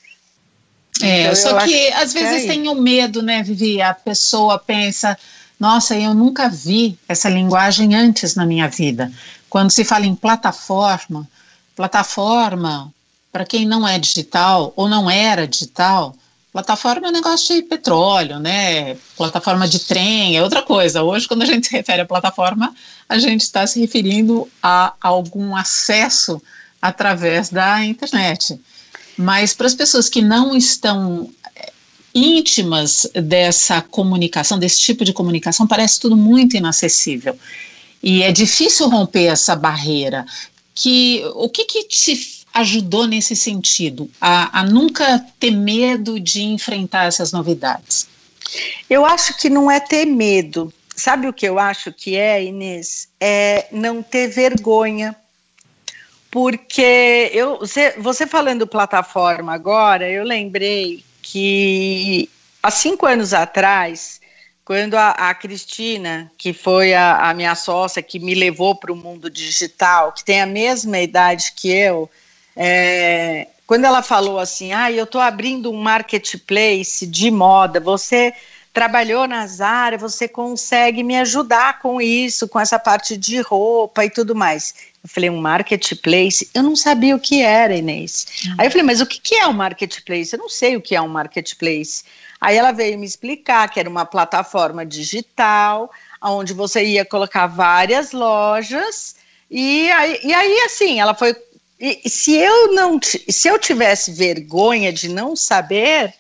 É, 1.01 1.21
então, 1.21 1.35
só 1.35 1.59
que 1.65 1.87
às 1.93 2.11
que 2.11 2.19
vezes 2.19 2.43
é 2.43 2.47
tem 2.47 2.67
o 2.67 2.75
medo, 2.75 3.21
né, 3.21 3.41
Vivi? 3.41 3.81
A 3.81 3.93
pessoa 3.93 4.59
pensa, 4.59 5.17
nossa, 5.59 5.95
eu 5.95 6.13
nunca 6.13 6.49
vi 6.49 6.97
essa 7.07 7.29
linguagem 7.29 7.95
antes 7.95 8.35
na 8.35 8.45
minha 8.45 8.67
vida. 8.67 9.11
Quando 9.49 9.71
se 9.71 9.85
fala 9.85 10.05
em 10.05 10.15
plataforma, 10.15 11.27
Plataforma, 11.79 12.93
para 13.31 13.45
quem 13.45 13.65
não 13.65 13.87
é 13.87 13.97
digital 13.97 14.73
ou 14.75 14.89
não 14.89 15.09
era 15.09 15.47
digital, 15.47 16.13
plataforma 16.51 17.07
é 17.07 17.09
um 17.09 17.13
negócio 17.13 17.55
de 17.55 17.61
petróleo, 17.61 18.37
né? 18.37 18.97
Plataforma 19.15 19.65
de 19.65 19.79
trem 19.79 20.35
é 20.35 20.43
outra 20.43 20.61
coisa. 20.61 21.03
Hoje, 21.03 21.25
quando 21.25 21.43
a 21.43 21.45
gente 21.45 21.67
se 21.67 21.71
refere 21.71 22.01
à 22.01 22.05
plataforma, 22.05 22.75
a 23.07 23.17
gente 23.17 23.43
está 23.43 23.65
se 23.65 23.79
referindo 23.79 24.45
a 24.61 24.91
algum 24.99 25.55
acesso 25.55 26.41
através 26.81 27.47
da 27.47 27.85
internet. 27.85 28.59
Mas 29.17 29.53
para 29.53 29.67
as 29.67 29.73
pessoas 29.73 30.09
que 30.09 30.21
não 30.21 30.57
estão 30.57 31.29
eh, 31.55 31.71
íntimas 32.13 33.09
dessa 33.13 33.81
comunicação, 33.81 34.59
desse 34.59 34.81
tipo 34.81 35.05
de 35.05 35.13
comunicação, 35.13 35.65
parece 35.65 35.97
tudo 36.01 36.17
muito 36.17 36.57
inacessível. 36.57 37.39
E 38.03 38.21
é 38.21 38.33
difícil 38.33 38.89
romper 38.89 39.27
essa 39.27 39.55
barreira 39.55 40.25
que 40.79 41.21
o 41.35 41.49
que, 41.49 41.65
que 41.65 41.83
te 41.83 42.45
ajudou 42.53 43.05
nesse 43.05 43.35
sentido, 43.35 44.09
a, 44.19 44.61
a 44.61 44.63
nunca 44.63 45.19
ter 45.37 45.51
medo 45.51 46.17
de 46.19 46.41
enfrentar 46.41 47.03
essas 47.03 47.33
novidades? 47.33 48.07
Eu 48.89 49.05
acho 49.05 49.37
que 49.37 49.49
não 49.49 49.69
é 49.69 49.79
ter 49.81 50.05
medo. 50.05 50.73
Sabe 50.95 51.27
o 51.27 51.33
que 51.33 51.45
eu 51.45 51.59
acho 51.59 51.91
que 51.91 52.15
é, 52.15 52.43
Inês? 52.43 53.09
É 53.19 53.67
não 53.71 54.01
ter 54.01 54.29
vergonha. 54.29 55.13
Porque 56.31 57.29
eu, 57.33 57.59
você, 57.59 57.95
você 57.97 58.25
falando 58.25 58.65
plataforma 58.65 59.53
agora, 59.53 60.09
eu 60.09 60.23
lembrei 60.23 61.03
que 61.21 62.29
há 62.63 62.71
cinco 62.71 63.05
anos 63.05 63.33
atrás 63.33 64.21
quando 64.69 64.93
a, 64.93 65.09
a 65.09 65.33
Cristina, 65.33 66.31
que 66.37 66.53
foi 66.53 66.93
a, 66.93 67.27
a, 67.27 67.33
minha 67.33 67.55
sócia, 67.55 68.03
que 68.03 68.19
me 68.19 68.35
levou 68.35 68.75
para 68.75 68.93
o 68.93 68.95
mundo 68.95 69.27
digital, 69.27 70.11
que 70.11 70.23
tem 70.23 70.41
a 70.41 70.45
mesma 70.45 70.99
idade 70.99 71.53
que 71.55 71.71
eu, 71.71 72.07
é, 72.55 73.47
quando 73.65 73.85
ela 73.85 74.03
falou 74.03 74.37
assim, 74.37 74.71
ah, 74.71 74.91
eu 74.91 75.05
estou 75.05 75.19
abrindo 75.19 75.71
um 75.71 75.81
marketplace 75.81 77.07
de 77.07 77.31
moda, 77.31 77.79
você 77.79 78.31
trabalhou 78.71 79.27
nas 79.27 79.59
áreas, 79.59 80.03
você 80.03 80.27
consegue 80.27 81.01
me 81.01 81.17
ajudar 81.17 81.79
com 81.79 81.99
isso, 81.99 82.47
com 82.47 82.59
essa 82.59 82.77
parte 82.77 83.17
de 83.17 83.41
roupa 83.41 84.05
e 84.05 84.09
tudo 84.11 84.35
mais. 84.35 84.75
Eu 85.03 85.09
falei, 85.09 85.31
um 85.31 85.41
marketplace? 85.41 86.47
Eu 86.53 86.61
não 86.61 86.75
sabia 86.75 87.15
o 87.15 87.19
que 87.19 87.41
era, 87.41 87.75
Inês. 87.75 88.27
Uhum. 88.45 88.55
Aí 88.59 88.67
eu 88.67 88.71
falei, 88.71 88.85
mas 88.85 89.01
o 89.01 89.07
que 89.07 89.33
é 89.33 89.47
um 89.47 89.53
marketplace? 89.53 90.31
Eu 90.31 90.37
não 90.37 90.49
sei 90.49 90.75
o 90.75 90.81
que 90.81 90.95
é 90.95 91.01
um 91.01 91.07
marketplace. 91.07 92.03
Aí 92.39 92.55
ela 92.55 92.71
veio 92.71 92.97
me 92.97 93.05
explicar 93.05 93.69
que 93.69 93.79
era 93.79 93.89
uma 93.89 94.05
plataforma 94.05 94.85
digital, 94.85 95.91
onde 96.21 96.53
você 96.53 96.83
ia 96.83 97.03
colocar 97.03 97.47
várias 97.47 98.11
lojas, 98.11 99.15
e 99.49 99.91
aí, 99.91 100.19
e 100.23 100.33
aí 100.33 100.59
assim, 100.61 100.99
ela 100.99 101.13
foi. 101.13 101.35
se 102.05 102.35
eu 102.35 102.73
não 102.73 102.99
se 103.01 103.47
eu 103.47 103.57
tivesse 103.57 104.11
vergonha 104.11 104.93
de 104.93 105.09
não 105.09 105.35
saber, 105.35 106.13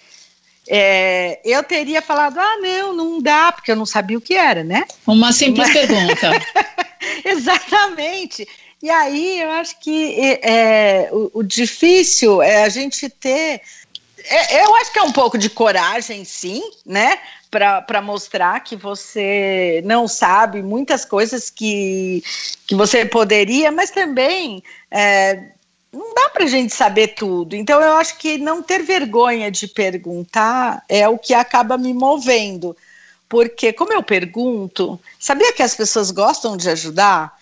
é, 0.67 1.39
eu 1.43 1.63
teria 1.63 2.01
falado, 2.01 2.37
ah, 2.39 2.57
não, 2.61 2.93
não 2.93 3.21
dá, 3.21 3.51
porque 3.51 3.71
eu 3.71 3.75
não 3.75 3.85
sabia 3.85 4.17
o 4.17 4.21
que 4.21 4.35
era, 4.35 4.63
né? 4.63 4.85
Uma 5.07 5.33
simples 5.33 5.67
Mas... 5.67 5.73
pergunta. 5.73 6.31
Exatamente. 7.25 8.47
E 8.81 8.89
aí 8.89 9.41
eu 9.41 9.49
acho 9.51 9.79
que 9.79 10.39
é, 10.41 11.09
o, 11.11 11.39
o, 11.39 11.43
difícil 11.43 12.41
é 12.41 12.63
a 12.63 12.69
gente 12.69 13.09
ter. 13.09 13.61
É, 14.25 14.63
eu 14.63 14.75
acho 14.75 14.91
que 14.91 14.99
é 14.99 15.03
um 15.03 15.11
pouco 15.11 15.37
de 15.37 15.49
coragem, 15.49 16.23
sim, 16.25 16.61
né? 16.85 17.19
Para 17.49 18.01
mostrar 18.01 18.59
que 18.59 18.75
você 18.75 19.81
não 19.85 20.07
sabe 20.07 20.61
muitas 20.61 21.03
coisas 21.03 21.49
que, 21.49 22.23
que 22.67 22.75
você 22.75 23.05
poderia, 23.05 23.71
mas 23.71 23.89
também 23.89 24.63
é, 24.91 25.49
não 25.91 26.13
dá 26.13 26.29
para 26.29 26.43
a 26.43 26.47
gente 26.47 26.73
saber 26.73 27.09
tudo. 27.09 27.55
Então, 27.55 27.81
eu 27.81 27.93
acho 27.93 28.17
que 28.17 28.37
não 28.37 28.61
ter 28.61 28.83
vergonha 28.83 29.49
de 29.49 29.67
perguntar 29.67 30.83
é 30.87 31.07
o 31.07 31.17
que 31.17 31.33
acaba 31.33 31.77
me 31.77 31.93
movendo. 31.93 32.77
Porque, 33.27 33.73
como 33.73 33.93
eu 33.93 34.01
pergunto, 34.01 34.99
sabia 35.19 35.53
que 35.53 35.63
as 35.63 35.75
pessoas 35.75 36.11
gostam 36.11 36.57
de 36.57 36.69
ajudar? 36.69 37.37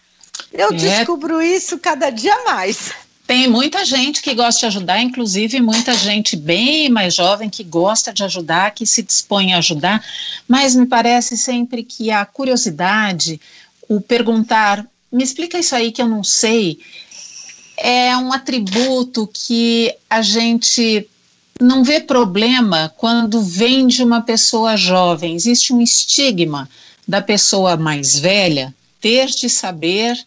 Eu 0.51 0.69
é. 0.69 0.73
descubro 0.73 1.41
isso 1.41 1.79
cada 1.79 2.09
dia 2.09 2.43
mais. 2.43 2.91
Tem 3.27 3.45
muita 3.49 3.83
gente 3.83 4.21
que 4.21 4.33
gosta 4.33 4.61
de 4.61 4.65
ajudar, 4.67 5.01
inclusive 5.01 5.59
muita 5.59 5.93
gente 5.93 6.37
bem 6.37 6.87
mais 6.87 7.13
jovem 7.13 7.49
que 7.49 7.61
gosta 7.61 8.13
de 8.13 8.23
ajudar, 8.23 8.71
que 8.71 8.85
se 8.85 9.03
dispõe 9.03 9.51
a 9.51 9.57
ajudar, 9.57 10.01
mas 10.47 10.73
me 10.73 10.85
parece 10.85 11.35
sempre 11.35 11.83
que 11.83 12.09
a 12.09 12.25
curiosidade, 12.25 13.39
o 13.89 13.99
perguntar, 13.99 14.87
me 15.11 15.21
explica 15.21 15.59
isso 15.59 15.75
aí 15.75 15.91
que 15.91 16.01
eu 16.01 16.07
não 16.07 16.23
sei, 16.23 16.79
é 17.75 18.15
um 18.15 18.31
atributo 18.31 19.29
que 19.31 19.93
a 20.09 20.21
gente 20.21 21.05
não 21.59 21.83
vê 21.83 21.99
problema 21.99 22.93
quando 22.95 23.41
vem 23.41 23.87
de 23.87 24.03
uma 24.03 24.21
pessoa 24.21 24.77
jovem. 24.77 25.35
Existe 25.35 25.73
um 25.73 25.81
estigma 25.81 26.69
da 27.05 27.21
pessoa 27.21 27.75
mais 27.75 28.17
velha 28.17 28.73
ter 29.01 29.27
de 29.27 29.49
saber 29.49 30.17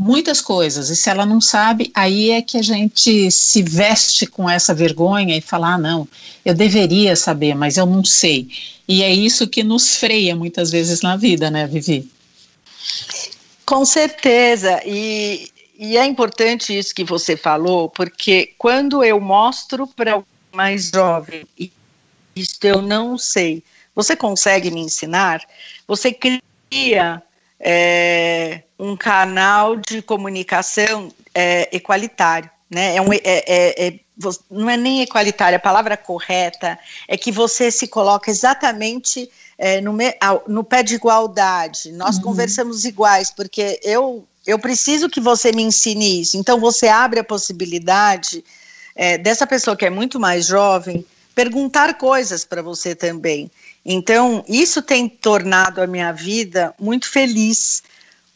muitas 0.00 0.40
coisas, 0.40 0.88
e 0.88 0.96
se 0.96 1.10
ela 1.10 1.26
não 1.26 1.42
sabe, 1.42 1.90
aí 1.94 2.30
é 2.30 2.40
que 2.40 2.56
a 2.56 2.62
gente 2.62 3.30
se 3.30 3.62
veste 3.62 4.26
com 4.26 4.48
essa 4.48 4.72
vergonha 4.72 5.36
e 5.36 5.42
fala: 5.42 5.74
ah, 5.74 5.78
não, 5.78 6.08
eu 6.42 6.54
deveria 6.54 7.14
saber, 7.14 7.54
mas 7.54 7.76
eu 7.76 7.84
não 7.84 8.02
sei. 8.02 8.48
E 8.88 9.02
é 9.02 9.12
isso 9.12 9.46
que 9.46 9.62
nos 9.62 9.96
freia 9.96 10.34
muitas 10.34 10.70
vezes 10.70 11.02
na 11.02 11.16
vida, 11.16 11.50
né, 11.50 11.66
Vivi? 11.66 12.10
Com 13.66 13.84
certeza, 13.84 14.80
e 14.86 15.50
e 15.78 15.96
é 15.96 16.04
importante 16.04 16.78
isso 16.78 16.94
que 16.94 17.04
você 17.04 17.36
falou, 17.36 17.88
porque 17.88 18.54
quando 18.58 19.02
eu 19.02 19.18
mostro 19.18 19.86
para 19.86 20.18
o 20.18 20.26
mais 20.52 20.90
jovem, 20.94 21.46
isso 22.36 22.58
eu 22.62 22.82
não 22.82 23.16
sei, 23.16 23.62
você 23.94 24.14
consegue 24.14 24.70
me 24.70 24.80
ensinar? 24.80 25.42
Você 25.86 26.12
cria 26.12 27.22
é, 27.58 28.62
um 28.80 28.96
canal 28.96 29.76
de 29.76 30.00
comunicação 30.00 31.12
é, 31.34 31.68
equalitário, 31.70 32.50
né? 32.68 32.96
É 32.96 33.02
um, 33.02 33.12
é, 33.12 33.20
é, 33.24 33.86
é 33.86 34.00
não 34.50 34.68
é 34.68 34.76
nem 34.76 35.00
equalitário, 35.00 35.56
a 35.56 35.60
palavra 35.60 35.96
correta 35.96 36.78
é 37.08 37.16
que 37.16 37.32
você 37.32 37.70
se 37.70 37.88
coloca 37.88 38.30
exatamente 38.30 39.30
é, 39.56 39.80
no, 39.80 39.96
no, 40.46 40.62
pé 40.62 40.82
de 40.82 40.94
igualdade. 40.94 41.90
Nós 41.92 42.16
uhum. 42.16 42.22
conversamos 42.22 42.84
iguais, 42.84 43.30
porque 43.30 43.80
eu 43.82 44.26
eu 44.46 44.58
preciso 44.58 45.08
que 45.08 45.20
você 45.20 45.52
me 45.52 45.62
ensine 45.62 46.22
isso. 46.22 46.36
Então, 46.36 46.58
você 46.58 46.88
abre 46.88 47.20
a 47.20 47.24
possibilidade 47.24 48.42
dessa 49.22 49.46
pessoa 49.46 49.76
que 49.76 49.84
é 49.84 49.90
muito 49.90 50.18
mais 50.18 50.46
jovem 50.46 51.04
perguntar 51.34 51.94
coisas 51.94 52.44
para 52.44 52.62
você 52.62 52.94
também. 52.94 53.50
Então, 53.84 54.44
isso 54.48 54.82
tem 54.82 55.08
tornado 55.08 55.80
a 55.80 55.86
minha 55.86 56.12
vida 56.12 56.74
muito 56.78 57.08
feliz, 57.08 57.82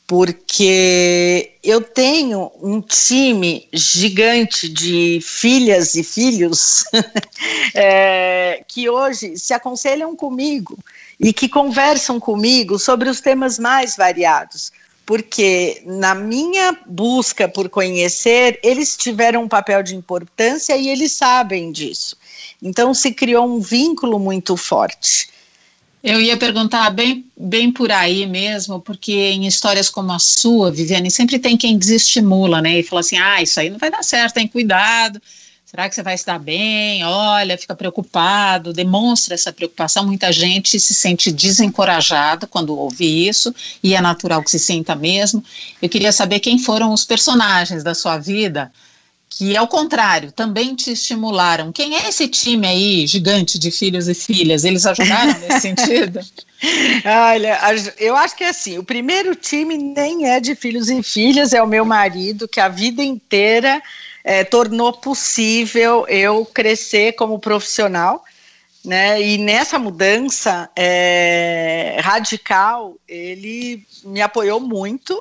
porque 0.06 1.52
eu 1.62 1.80
tenho 1.80 2.50
um 2.62 2.80
time 2.80 3.66
gigante 3.72 4.68
de 4.68 5.18
filhas 5.22 5.94
e 5.94 6.04
filhos 6.04 6.84
é, 7.74 8.62
que 8.68 8.88
hoje 8.88 9.38
se 9.38 9.54
aconselham 9.54 10.14
comigo 10.14 10.78
e 11.18 11.32
que 11.32 11.48
conversam 11.48 12.20
comigo 12.20 12.78
sobre 12.78 13.08
os 13.08 13.20
temas 13.20 13.58
mais 13.58 13.96
variados 13.96 14.72
porque 15.06 15.82
na 15.84 16.14
minha 16.14 16.78
busca 16.86 17.48
por 17.48 17.68
conhecer, 17.68 18.58
eles 18.62 18.96
tiveram 18.96 19.42
um 19.42 19.48
papel 19.48 19.82
de 19.82 19.94
importância 19.94 20.76
e 20.76 20.88
eles 20.88 21.12
sabem 21.12 21.70
disso. 21.70 22.16
Então 22.62 22.94
se 22.94 23.12
criou 23.12 23.46
um 23.46 23.60
vínculo 23.60 24.18
muito 24.18 24.56
forte. 24.56 25.28
Eu 26.04 26.20
ia 26.20 26.36
perguntar 26.36 26.90
bem, 26.90 27.24
bem 27.34 27.72
por 27.72 27.90
aí 27.90 28.26
mesmo, 28.26 28.78
porque 28.78 29.12
em 29.12 29.46
histórias 29.46 29.88
como 29.88 30.12
a 30.12 30.18
sua, 30.18 30.70
Viviane, 30.70 31.10
sempre 31.10 31.38
tem 31.38 31.56
quem 31.56 31.78
desestimula, 31.78 32.60
né? 32.60 32.78
E 32.78 32.82
fala 32.82 33.00
assim: 33.00 33.16
ah, 33.16 33.42
isso 33.42 33.58
aí 33.58 33.70
não 33.70 33.78
vai 33.78 33.90
dar 33.90 34.04
certo, 34.04 34.34
tem 34.34 34.46
cuidado 34.46 35.20
Será 35.74 35.88
que 35.88 35.94
você 35.96 36.04
vai 36.04 36.16
se 36.16 36.24
dar 36.24 36.38
bem? 36.38 37.04
Olha, 37.04 37.58
fica 37.58 37.74
preocupado, 37.74 38.72
demonstra 38.72 39.34
essa 39.34 39.52
preocupação. 39.52 40.06
Muita 40.06 40.30
gente 40.30 40.78
se 40.78 40.94
sente 40.94 41.32
desencorajada 41.32 42.46
quando 42.46 42.78
ouve 42.78 43.26
isso, 43.26 43.52
e 43.82 43.92
é 43.92 44.00
natural 44.00 44.40
que 44.40 44.52
se 44.52 44.60
sinta 44.60 44.94
mesmo. 44.94 45.42
Eu 45.82 45.88
queria 45.88 46.12
saber 46.12 46.38
quem 46.38 46.60
foram 46.60 46.92
os 46.92 47.04
personagens 47.04 47.82
da 47.82 47.92
sua 47.92 48.18
vida 48.18 48.70
que, 49.36 49.56
ao 49.56 49.66
contrário, 49.66 50.30
também 50.30 50.76
te 50.76 50.92
estimularam. 50.92 51.72
Quem 51.72 51.96
é 51.96 52.08
esse 52.08 52.28
time 52.28 52.66
aí, 52.68 53.06
gigante 53.06 53.58
de 53.58 53.70
filhos 53.70 54.06
e 54.06 54.14
filhas? 54.14 54.62
Eles 54.62 54.86
ajudaram 54.86 55.36
nesse 55.40 55.60
sentido? 55.74 56.20
Olha, 57.32 57.58
eu 57.98 58.14
acho 58.16 58.36
que 58.36 58.44
é 58.44 58.50
assim: 58.50 58.78
o 58.78 58.84
primeiro 58.84 59.34
time 59.34 59.76
nem 59.76 60.28
é 60.28 60.38
de 60.38 60.54
filhos 60.54 60.88
e 60.88 61.02
filhas, 61.02 61.52
é 61.52 61.60
o 61.60 61.66
meu 61.66 61.84
marido, 61.84 62.46
que 62.46 62.60
a 62.60 62.68
vida 62.68 63.02
inteira 63.02 63.82
é, 64.22 64.44
tornou 64.44 64.92
possível 64.92 66.06
eu 66.06 66.46
crescer 66.46 67.12
como 67.12 67.38
profissional. 67.40 68.24
Né? 68.84 69.20
E 69.20 69.38
nessa 69.38 69.78
mudança 69.78 70.70
é, 70.76 71.98
radical, 72.00 72.94
ele 73.08 73.84
me 74.04 74.20
apoiou 74.20 74.60
muito 74.60 75.20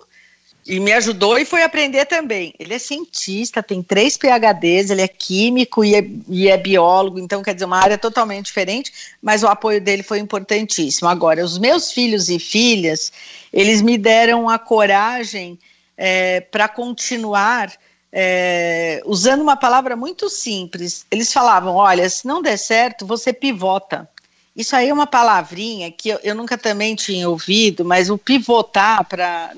e 0.65 0.79
me 0.79 0.93
ajudou 0.93 1.37
e 1.37 1.45
foi 1.45 1.61
aprender 1.61 2.05
também. 2.05 2.53
Ele 2.57 2.73
é 2.73 2.79
cientista, 2.79 3.61
tem 3.61 3.83
três 3.83 4.17
PhDs, 4.17 4.89
ele 4.89 5.01
é 5.01 5.07
químico 5.07 5.83
e 5.83 5.95
é, 5.95 6.05
e 6.29 6.47
é, 6.47 6.57
biólogo, 6.57 7.19
então 7.19 7.43
quer 7.43 7.53
dizer, 7.53 7.65
uma 7.65 7.79
área 7.79 7.97
totalmente 7.97 8.45
diferente, 8.45 8.91
mas 9.21 9.43
o 9.43 9.47
apoio 9.47 9.81
dele 9.81 10.03
foi 10.03 10.19
importantíssimo. 10.19 11.09
Agora, 11.09 11.43
os 11.43 11.57
meus 11.57 11.91
filhos 11.91 12.29
e 12.29 12.39
filhas, 12.39 13.11
eles 13.51 13.81
me 13.81 13.97
deram 13.97 14.47
a 14.47 14.57
coragem 14.57 15.59
é, 15.97 16.39
para 16.39 16.67
continuar 16.67 17.71
é, 18.11 19.01
usando 19.05 19.41
uma 19.41 19.57
palavra 19.57 19.95
muito 19.95 20.29
simples. 20.29 21.05
Eles 21.11 21.33
falavam: 21.33 21.75
olha, 21.75 22.09
se 22.09 22.25
não 22.25 22.41
der 22.41 22.57
certo, 22.57 23.05
você 23.05 23.33
pivota. 23.33 24.09
Isso 24.55 24.75
aí 24.75 24.89
é 24.89 24.93
uma 24.93 25.07
palavrinha 25.07 25.91
que 25.91 26.09
eu, 26.09 26.19
eu 26.23 26.35
nunca 26.35 26.57
também 26.57 26.95
tinha 26.95 27.27
ouvido, 27.27 27.83
mas 27.83 28.09
o 28.09 28.17
pivotar 28.17 29.03
para 29.05 29.51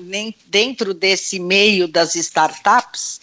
dentro 0.46 0.94
desse 0.94 1.38
meio 1.38 1.86
das 1.86 2.14
startups 2.14 3.20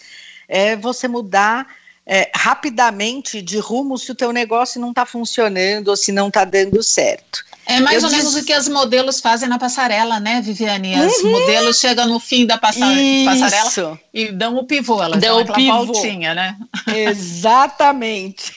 é 0.48 0.76
você 0.76 1.08
mudar 1.08 1.66
é, 2.06 2.30
rapidamente 2.34 3.42
de 3.42 3.58
rumo 3.58 3.98
se 3.98 4.12
o 4.12 4.14
teu 4.14 4.32
negócio 4.32 4.80
não 4.80 4.90
está 4.90 5.04
funcionando 5.04 5.88
ou 5.88 5.96
se 5.96 6.12
não 6.12 6.28
está 6.28 6.44
dando 6.44 6.82
certo. 6.82 7.44
É 7.66 7.80
mais 7.80 8.02
eu 8.02 8.08
ou 8.08 8.14
menos 8.14 8.34
o 8.34 8.44
que 8.44 8.52
as 8.52 8.68
modelos 8.68 9.20
fazem 9.20 9.48
na 9.48 9.58
passarela, 9.58 10.20
né, 10.20 10.40
Viviane? 10.40 10.94
As 10.94 11.16
uhum. 11.18 11.30
modelos 11.30 11.78
chegam 11.78 12.06
no 12.06 12.20
fim 12.20 12.46
da 12.46 12.58
passa 12.58 12.80
passarela 13.24 13.98
e 14.12 14.30
dão 14.30 14.56
o 14.56 14.64
pivô, 14.64 15.02
elas 15.02 15.20
dão, 15.20 15.38
aquela 15.38 15.56
pivô. 15.56 15.86
voltinha, 15.86 16.34
né? 16.34 16.56
Exatamente. 16.86 18.52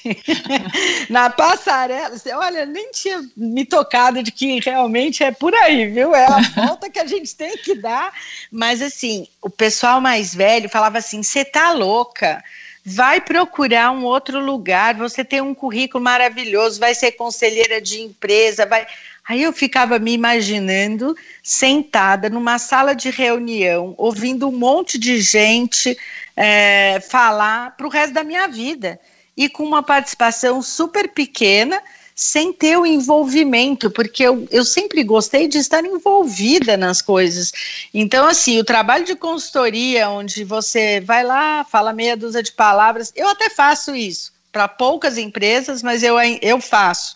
na 1.09 1.29
passarela, 1.29 2.15
olha, 2.35 2.65
nem 2.65 2.91
tinha 2.91 3.23
me 3.35 3.63
tocado 3.63 4.21
de 4.21 4.31
que 4.31 4.59
realmente 4.59 5.23
é 5.23 5.31
por 5.31 5.53
aí, 5.55 5.87
viu? 5.89 6.13
É 6.13 6.25
a 6.25 6.39
volta 6.67 6.89
que 6.89 6.99
a 6.99 7.05
gente 7.05 7.33
tem 7.35 7.57
que 7.57 7.75
dar. 7.75 8.11
Mas 8.51 8.81
assim, 8.81 9.27
o 9.41 9.49
pessoal 9.49 10.01
mais 10.01 10.35
velho 10.35 10.69
falava 10.69 10.97
assim: 10.97 11.23
você 11.23 11.45
tá 11.45 11.71
louca? 11.71 12.43
Vai 12.89 13.19
procurar 13.19 13.91
um 13.91 14.05
outro 14.05 14.39
lugar, 14.39 14.95
você 14.95 15.21
tem 15.21 15.41
um 15.41 15.53
currículo 15.53 16.01
maravilhoso, 16.01 16.79
vai 16.79 16.95
ser 16.95 17.11
conselheira 17.11 17.81
de 17.81 17.99
empresa, 17.99 18.65
vai. 18.65 18.87
Aí 19.27 19.43
eu 19.43 19.51
ficava 19.51 19.99
me 19.99 20.13
imaginando 20.13 21.13
sentada 21.43 22.29
numa 22.29 22.57
sala 22.57 22.95
de 22.95 23.09
reunião, 23.09 23.93
ouvindo 23.97 24.47
um 24.47 24.53
monte 24.53 24.97
de 24.97 25.19
gente 25.19 25.97
é, 26.33 27.01
falar 27.01 27.75
para 27.75 27.85
o 27.85 27.89
resto 27.89 28.13
da 28.13 28.23
minha 28.23 28.47
vida. 28.47 28.97
E 29.35 29.49
com 29.49 29.65
uma 29.65 29.83
participação 29.83 30.61
super 30.61 31.09
pequena, 31.09 31.83
sem 32.19 32.51
ter 32.51 32.75
o 32.79 32.85
envolvimento, 32.85 33.91
porque 33.91 34.23
eu, 34.23 34.47
eu 34.49 34.65
sempre 34.65 35.03
gostei 35.03 35.47
de 35.47 35.59
estar 35.59 35.85
envolvida 35.85 36.75
nas 36.75 36.99
coisas. 36.99 37.53
Então, 37.93 38.27
assim, 38.27 38.57
o 38.57 38.63
trabalho 38.63 39.05
de 39.05 39.15
consultoria, 39.15 40.09
onde 40.09 40.43
você 40.43 40.99
vai 40.99 41.23
lá, 41.23 41.63
fala 41.63 41.93
meia 41.93 42.17
dúzia 42.17 42.41
de 42.41 42.51
palavras, 42.51 43.13
eu 43.15 43.29
até 43.29 43.51
faço 43.51 43.95
isso 43.95 44.33
para 44.51 44.67
poucas 44.67 45.19
empresas, 45.19 45.83
mas 45.83 46.01
eu, 46.01 46.15
eu 46.41 46.59
faço. 46.59 47.15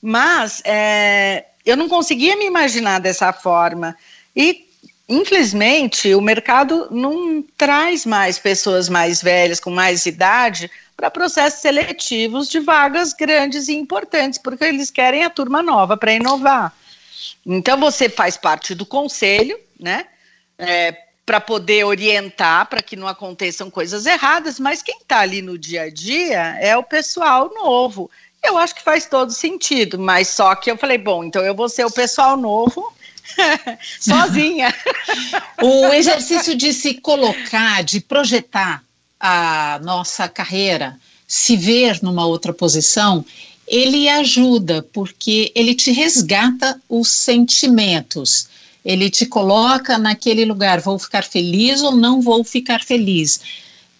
Mas 0.00 0.62
é, 0.64 1.44
eu 1.66 1.76
não 1.76 1.86
conseguia 1.86 2.34
me 2.34 2.46
imaginar 2.46 3.00
dessa 3.00 3.34
forma. 3.34 3.94
E, 4.34 4.64
infelizmente, 5.06 6.14
o 6.14 6.22
mercado 6.22 6.88
não 6.90 7.44
traz 7.58 8.06
mais 8.06 8.38
pessoas 8.38 8.88
mais 8.88 9.20
velhas, 9.20 9.60
com 9.60 9.68
mais 9.70 10.06
idade, 10.06 10.70
para 10.98 11.12
processos 11.12 11.60
seletivos 11.60 12.48
de 12.48 12.58
vagas 12.58 13.12
grandes 13.12 13.68
e 13.68 13.72
importantes, 13.72 14.36
porque 14.36 14.64
eles 14.64 14.90
querem 14.90 15.24
a 15.24 15.30
turma 15.30 15.62
nova 15.62 15.96
para 15.96 16.12
inovar. 16.12 16.76
Então, 17.46 17.78
você 17.78 18.08
faz 18.08 18.36
parte 18.36 18.74
do 18.74 18.84
conselho, 18.84 19.56
né? 19.78 20.06
É, 20.58 21.04
para 21.24 21.40
poder 21.40 21.84
orientar 21.84 22.66
para 22.66 22.82
que 22.82 22.96
não 22.96 23.06
aconteçam 23.06 23.70
coisas 23.70 24.06
erradas, 24.06 24.58
mas 24.58 24.82
quem 24.82 24.98
está 24.98 25.20
ali 25.20 25.40
no 25.40 25.56
dia 25.56 25.82
a 25.82 25.90
dia 25.90 26.58
é 26.60 26.76
o 26.76 26.82
pessoal 26.82 27.48
novo. 27.54 28.10
Eu 28.42 28.58
acho 28.58 28.74
que 28.74 28.82
faz 28.82 29.06
todo 29.06 29.30
sentido, 29.30 30.00
mas 30.00 30.26
só 30.26 30.56
que 30.56 30.68
eu 30.68 30.76
falei, 30.76 30.98
bom, 30.98 31.22
então 31.22 31.44
eu 31.44 31.54
vou 31.54 31.68
ser 31.68 31.84
o 31.84 31.92
pessoal 31.92 32.36
novo 32.36 32.92
sozinha. 34.00 34.74
o 35.62 35.92
exercício 35.92 36.56
de 36.56 36.72
se 36.72 36.94
colocar, 36.94 37.84
de 37.84 38.00
projetar 38.00 38.82
a 39.20 39.80
nossa 39.82 40.28
carreira, 40.28 40.98
se 41.26 41.56
ver 41.56 41.98
numa 42.02 42.26
outra 42.26 42.52
posição, 42.52 43.24
ele 43.66 44.08
ajuda, 44.08 44.82
porque 44.92 45.52
ele 45.54 45.74
te 45.74 45.90
resgata 45.90 46.80
os 46.88 47.10
sentimentos. 47.10 48.48
Ele 48.84 49.10
te 49.10 49.26
coloca 49.26 49.98
naquele 49.98 50.44
lugar, 50.44 50.80
vou 50.80 50.98
ficar 50.98 51.24
feliz 51.24 51.82
ou 51.82 51.94
não 51.94 52.22
vou 52.22 52.42
ficar 52.42 52.82
feliz 52.82 53.40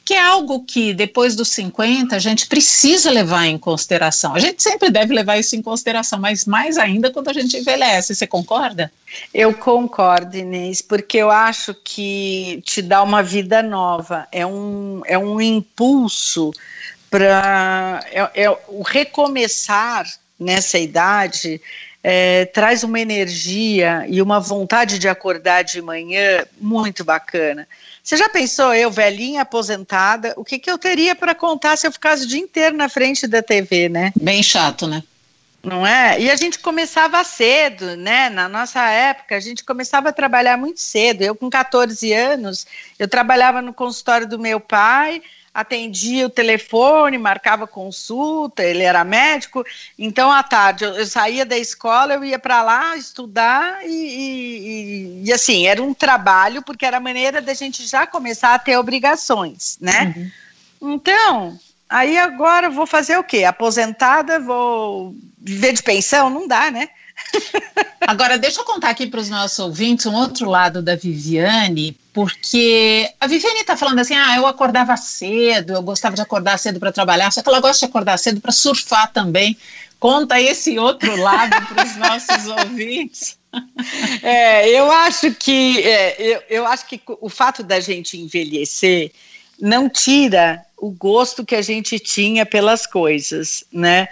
que 0.09 0.14
é 0.14 0.23
algo 0.23 0.64
que 0.64 0.94
depois 0.94 1.37
dos 1.37 1.51
50 1.51 2.16
a 2.16 2.18
gente 2.18 2.47
precisa 2.47 3.11
levar 3.11 3.44
em 3.44 3.59
consideração. 3.59 4.35
A 4.35 4.38
gente 4.38 4.62
sempre 4.62 4.88
deve 4.88 5.12
levar 5.12 5.37
isso 5.37 5.55
em 5.55 5.61
consideração, 5.61 6.18
mas 6.18 6.47
mais 6.47 6.79
ainda 6.79 7.11
quando 7.11 7.29
a 7.29 7.33
gente 7.35 7.59
envelhece. 7.59 8.14
Você 8.14 8.27
concorda? 8.27 8.90
Eu 9.35 9.53
concordo, 9.53 10.35
Inês, 10.35 10.81
porque 10.81 11.18
eu 11.18 11.31
acho 11.31 11.75
que 11.75 12.62
te 12.64 12.81
dá 12.81 13.03
uma 13.03 13.23
vida 13.23 13.62
nova, 13.62 14.27
é 14.33 14.47
um, 14.47 15.03
é 15.05 15.18
um 15.18 15.38
impulso 15.42 16.53
para. 17.11 18.03
É, 18.11 18.44
é, 18.44 18.51
o 18.68 18.81
recomeçar 18.81 20.07
nessa 20.40 20.79
idade 20.79 21.61
é, 22.03 22.47
traz 22.47 22.83
uma 22.83 22.99
energia 22.99 24.07
e 24.09 24.23
uma 24.23 24.40
vontade 24.40 24.99
de 24.99 25.07
acordar 25.07 25.64
de 25.64 25.83
manhã 25.83 26.47
muito 26.59 27.05
bacana. 27.05 27.68
Você 28.09 28.16
já 28.16 28.27
pensou, 28.27 28.73
eu, 28.73 28.90
velhinha, 28.90 29.42
aposentada, 29.42 30.33
o 30.35 30.42
que, 30.42 30.59
que 30.59 30.71
eu 30.71 30.79
teria 30.79 31.14
para 31.14 31.35
contar 31.35 31.77
se 31.77 31.87
eu 31.87 31.92
ficasse 31.92 32.25
o 32.25 32.27
dia 32.27 32.40
inteiro 32.40 32.75
na 32.75 32.88
frente 32.88 33.27
da 33.27 33.42
TV, 33.42 33.90
né? 33.90 34.14
Bem 34.18 34.42
chato, 34.42 34.87
né? 34.87 35.03
Não 35.62 35.87
é? 35.87 36.18
E 36.18 36.31
a 36.31 36.35
gente 36.35 36.59
começava 36.59 37.23
cedo, 37.23 37.99
né? 37.99 38.31
Na 38.31 38.49
nossa 38.49 38.81
época, 38.88 39.37
a 39.37 39.40
gente 39.40 39.62
começava 39.62 40.09
a 40.09 40.12
trabalhar 40.12 40.57
muito 40.57 40.81
cedo. 40.81 41.21
Eu, 41.21 41.35
com 41.35 41.51
14 41.51 42.11
anos, 42.14 42.66
eu 42.99 43.07
trabalhava 43.07 43.61
no 43.61 43.75
consultório 43.75 44.27
do 44.27 44.38
meu 44.38 44.59
pai, 44.59 45.21
atendia 45.61 46.27
o 46.27 46.31
telefone, 46.31 47.18
marcava 47.18 47.66
consulta, 47.66 48.62
ele 48.62 48.85
era 48.85 49.03
médico, 49.03 49.64
então 49.99 50.31
à 50.31 50.42
tarde 50.42 50.85
eu, 50.85 50.92
eu 50.92 51.07
saía 51.07 51.44
da 51.44 51.59
escola, 51.59 52.14
eu 52.14 52.25
ia 52.25 52.38
para 52.38 52.62
lá 52.62 52.97
estudar 52.97 53.81
e, 53.85 53.90
e, 53.90 55.23
e, 55.25 55.33
assim, 55.33 55.66
era 55.66 55.83
um 55.83 55.92
trabalho, 55.92 56.62
porque 56.62 56.87
era 56.87 56.99
a 56.99 57.01
maneira 57.01 57.42
da 57.42 57.55
gente 57.55 57.85
já 57.87 58.07
começar 58.07 58.55
a 58.55 58.59
ter 58.59 58.77
obrigações, 58.77 59.77
né? 59.81 60.14
Uhum. 60.16 60.94
Então, 60.94 61.59
aí 61.88 62.16
agora 62.16 62.71
vou 62.71 62.87
fazer 62.87 63.18
o 63.18 63.25
quê? 63.25 63.42
Aposentada, 63.42 64.38
vou 64.38 65.12
viver 65.38 65.73
de 65.73 65.83
pensão? 65.83 66.31
Não 66.31 66.47
dá, 66.47 66.71
né? 66.71 66.88
Agora, 68.07 68.38
deixa 68.38 68.61
eu 68.61 68.64
contar 68.64 68.88
aqui 68.88 69.07
para 69.07 69.20
os 69.20 69.28
nossos 69.28 69.59
ouvintes 69.59 70.07
um 70.07 70.14
outro 70.14 70.48
lado 70.48 70.81
da 70.81 70.96
Viviane, 70.96 71.94
porque 72.12 73.07
a 73.20 73.26
Viviane 73.26 73.61
está 73.61 73.76
falando 73.76 73.98
assim: 73.98 74.14
ah, 74.14 74.37
eu 74.37 74.46
acordava 74.46 74.96
cedo, 74.96 75.74
eu 75.74 75.83
gostava 75.83 76.16
de 76.16 76.22
acordar 76.22 76.59
cedo 76.59 76.81
para 76.81 76.90
trabalhar, 76.90 77.31
só 77.31 77.42
que 77.42 77.48
ela 77.48 77.61
gosta 77.61 77.85
de 77.85 77.90
acordar 77.90 78.18
cedo 78.18 78.40
para 78.40 78.50
surfar 78.50 79.12
também. 79.12 79.57
Conta 80.00 80.40
esse 80.40 80.78
outro 80.78 81.16
lado 81.16 81.66
para 81.66 81.85
os 81.85 81.96
nossos 81.96 82.46
ouvintes. 82.64 83.37
É, 84.22 84.70
eu 84.70 84.90
acho 84.90 85.35
que 85.35 85.83
é, 85.83 86.16
eu, 86.18 86.42
eu 86.48 86.66
acho 86.66 86.87
que 86.87 87.00
o 87.07 87.28
fato 87.28 87.62
da 87.62 87.81
gente 87.81 88.16
envelhecer 88.16 89.12
não 89.61 89.88
tira 89.88 90.64
o 90.76 90.90
gosto 90.90 91.44
que 91.44 91.57
a 91.57 91.62
gente 91.62 91.98
tinha 91.98 92.46
pelas 92.46 92.87
coisas, 92.87 93.64
né? 93.72 94.09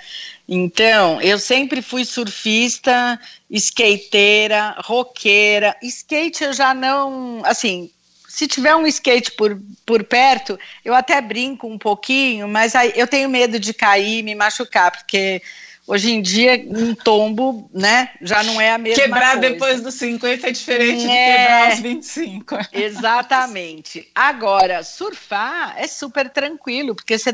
Então, 0.49 1.21
eu 1.21 1.39
sempre 1.39 1.83
fui 1.83 2.05
surfista, 2.05 3.19
skateira, 3.51 4.77
roqueira. 4.79 5.77
Skate 5.83 6.45
eu 6.45 6.53
já 6.53 6.73
não, 6.73 7.43
assim, 7.45 7.91
se 8.29 8.47
tiver 8.47 8.77
um 8.77 8.87
skate 8.87 9.33
por, 9.33 9.61
por 9.85 10.05
perto, 10.05 10.59
eu 10.85 10.95
até 10.95 11.21
brinco 11.21 11.67
um 11.67 11.79
pouquinho, 11.79 12.47
mas 12.47 12.75
aí 12.75 12.93
eu 12.95 13.07
tenho 13.07 13.29
medo 13.29 13.59
de 13.59 13.75
cair 13.75 14.19
e 14.19 14.23
me 14.23 14.35
machucar, 14.35 14.93
porque 14.93 15.43
Hoje 15.87 16.11
em 16.11 16.21
dia, 16.21 16.67
um 16.69 16.97
tombo, 16.97 17.71
né, 17.73 18.11
já 18.21 18.43
não 18.43 18.61
é 18.61 18.73
a 18.73 18.79
mesma 18.79 19.05
Quebrar 19.05 19.35
coisa. 19.35 19.51
depois 19.51 19.81
dos 19.81 19.95
50 19.95 20.49
é 20.49 20.51
diferente 20.51 21.05
é, 21.05 21.07
de 21.07 21.07
quebrar 21.07 21.71
aos 21.71 21.81
25. 21.81 22.59
Exatamente. 22.73 24.09
Agora, 24.13 24.83
surfar 24.83 25.77
é 25.79 25.87
super 25.87 26.29
tranquilo, 26.29 26.97
porque 26.97 27.17
você 27.17 27.31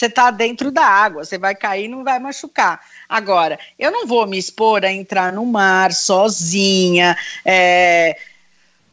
está 0.00 0.30
dentro 0.30 0.70
da 0.70 0.86
água, 0.86 1.26
você 1.26 1.36
vai 1.36 1.54
cair 1.54 1.84
e 1.84 1.88
não 1.88 2.02
vai 2.02 2.18
machucar. 2.18 2.80
Agora, 3.06 3.58
eu 3.78 3.90
não 3.90 4.06
vou 4.06 4.26
me 4.26 4.38
expor 4.38 4.82
a 4.82 4.90
entrar 4.90 5.30
no 5.30 5.44
mar 5.44 5.92
sozinha, 5.92 7.14
é, 7.44 8.16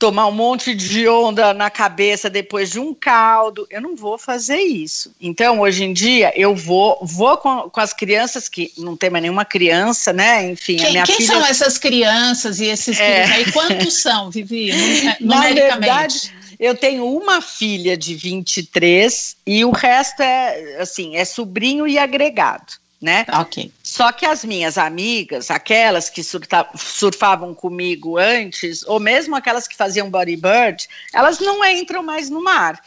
tomar 0.02 0.26
um 0.26 0.32
monte 0.32 0.74
de 0.74 1.08
onda 1.08 1.54
na 1.54 1.70
cabeça 1.70 2.28
depois 2.28 2.72
de 2.72 2.80
um 2.80 2.92
caldo. 2.92 3.68
Eu 3.70 3.80
não 3.80 3.96
vou 3.96 4.18
fazer 4.18 4.58
isso. 4.58 5.14
Então, 5.22 5.60
hoje 5.60 5.84
em 5.84 5.94
dia, 5.94 6.34
eu 6.36 6.56
vou, 6.56 6.98
vou 7.04 7.38
com, 7.38 7.70
com 7.70 7.80
as 7.80 7.94
crianças 7.94 8.50
que 8.50 8.74
não 8.80 8.98
tem 8.98 9.12
mais 9.12 9.22
nenhuma 9.22 9.46
criança, 9.46 10.12
né? 10.12 10.50
Enfim, 10.50 10.78
quem, 10.78 10.88
a 10.88 10.90
minha 10.90 11.04
quem 11.04 11.18
filha... 11.18 11.28
são 11.28 11.46
essas 11.46 11.78
crianças 11.78 12.60
e 12.60 12.66
esses 12.66 13.00
é... 13.00 13.28
filhos 13.28 13.38
aí? 13.38 13.52
Quantos 13.54 13.94
são, 14.02 14.32
Vivi? 14.32 14.72
Na 15.22 15.42
verdade, 15.42 16.34
eu 16.60 16.74
tenho 16.74 17.06
uma 17.06 17.40
filha 17.40 17.96
de 17.96 18.16
23 18.16 19.38
e 19.46 19.64
o 19.64 19.70
resto 19.70 20.24
é 20.24 20.78
assim, 20.82 21.16
é 21.16 21.24
sobrinho 21.24 21.88
e 21.88 22.00
agregado 22.00 22.82
né? 23.02 23.26
Ok. 23.34 23.72
Só 23.82 24.12
que 24.12 24.26
as 24.26 24.46
minhas 24.46 24.78
amigas, 24.78 25.50
aquelas 25.50 26.10
que 26.10 26.22
surfavam 26.24 27.54
comigo 27.54 28.18
antes, 28.18 28.84
ou 28.84 29.00
mesmo 29.00 29.36
aquelas 29.36 29.68
que 29.68 29.76
faziam 29.76 30.10
bodyboard, 30.10 30.88
elas 31.12 31.40
não 31.40 31.66
entram 31.66 32.04
mais 32.04 32.30
no 32.30 32.44
mar. 32.44 32.80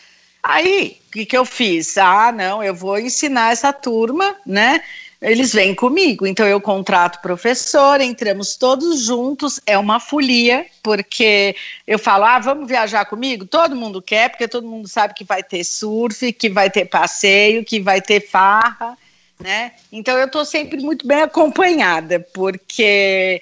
Aí, 0.43 0.99
o 1.09 1.13
que, 1.13 1.27
que 1.27 1.37
eu 1.37 1.45
fiz? 1.45 1.97
Ah, 1.99 2.31
não, 2.31 2.63
eu 2.63 2.75
vou 2.75 2.99
ensinar 2.99 3.53
essa 3.53 3.73
turma, 3.73 4.37
né? 4.47 4.83
Eles 5.21 5.55
vêm 5.55 5.75
comigo, 5.75 6.27
então 6.27 6.47
eu 6.47 6.61
contrato 6.61 7.23
professor, 7.23 7.99
entramos 7.99 8.57
todos 8.57 9.07
juntos, 9.07 9.59
é 9.65 9.79
uma 9.79 9.99
folia, 9.99 10.67
porque 10.83 11.57
eu 11.87 11.99
falo, 11.99 12.25
ah, 12.25 12.39
vamos 12.39 12.69
viajar 12.69 13.07
comigo? 13.07 13.47
Todo 13.47 13.75
mundo 13.75 14.03
quer, 14.03 14.29
porque 14.29 14.47
todo 14.47 14.67
mundo 14.67 14.87
sabe 14.87 15.15
que 15.15 15.25
vai 15.25 15.43
ter 15.43 15.65
surf, 15.65 16.31
que 16.35 16.51
vai 16.51 16.69
ter 16.69 16.85
passeio, 16.85 17.65
que 17.65 17.81
vai 17.81 18.03
ter 18.03 18.21
farra, 18.21 18.99
né? 19.41 19.73
Então 19.93 20.17
eu 20.19 20.27
estou 20.27 20.45
sempre 20.45 20.81
muito 20.81 21.07
bem 21.07 21.23
acompanhada, 21.23 22.21
porque 22.33 23.41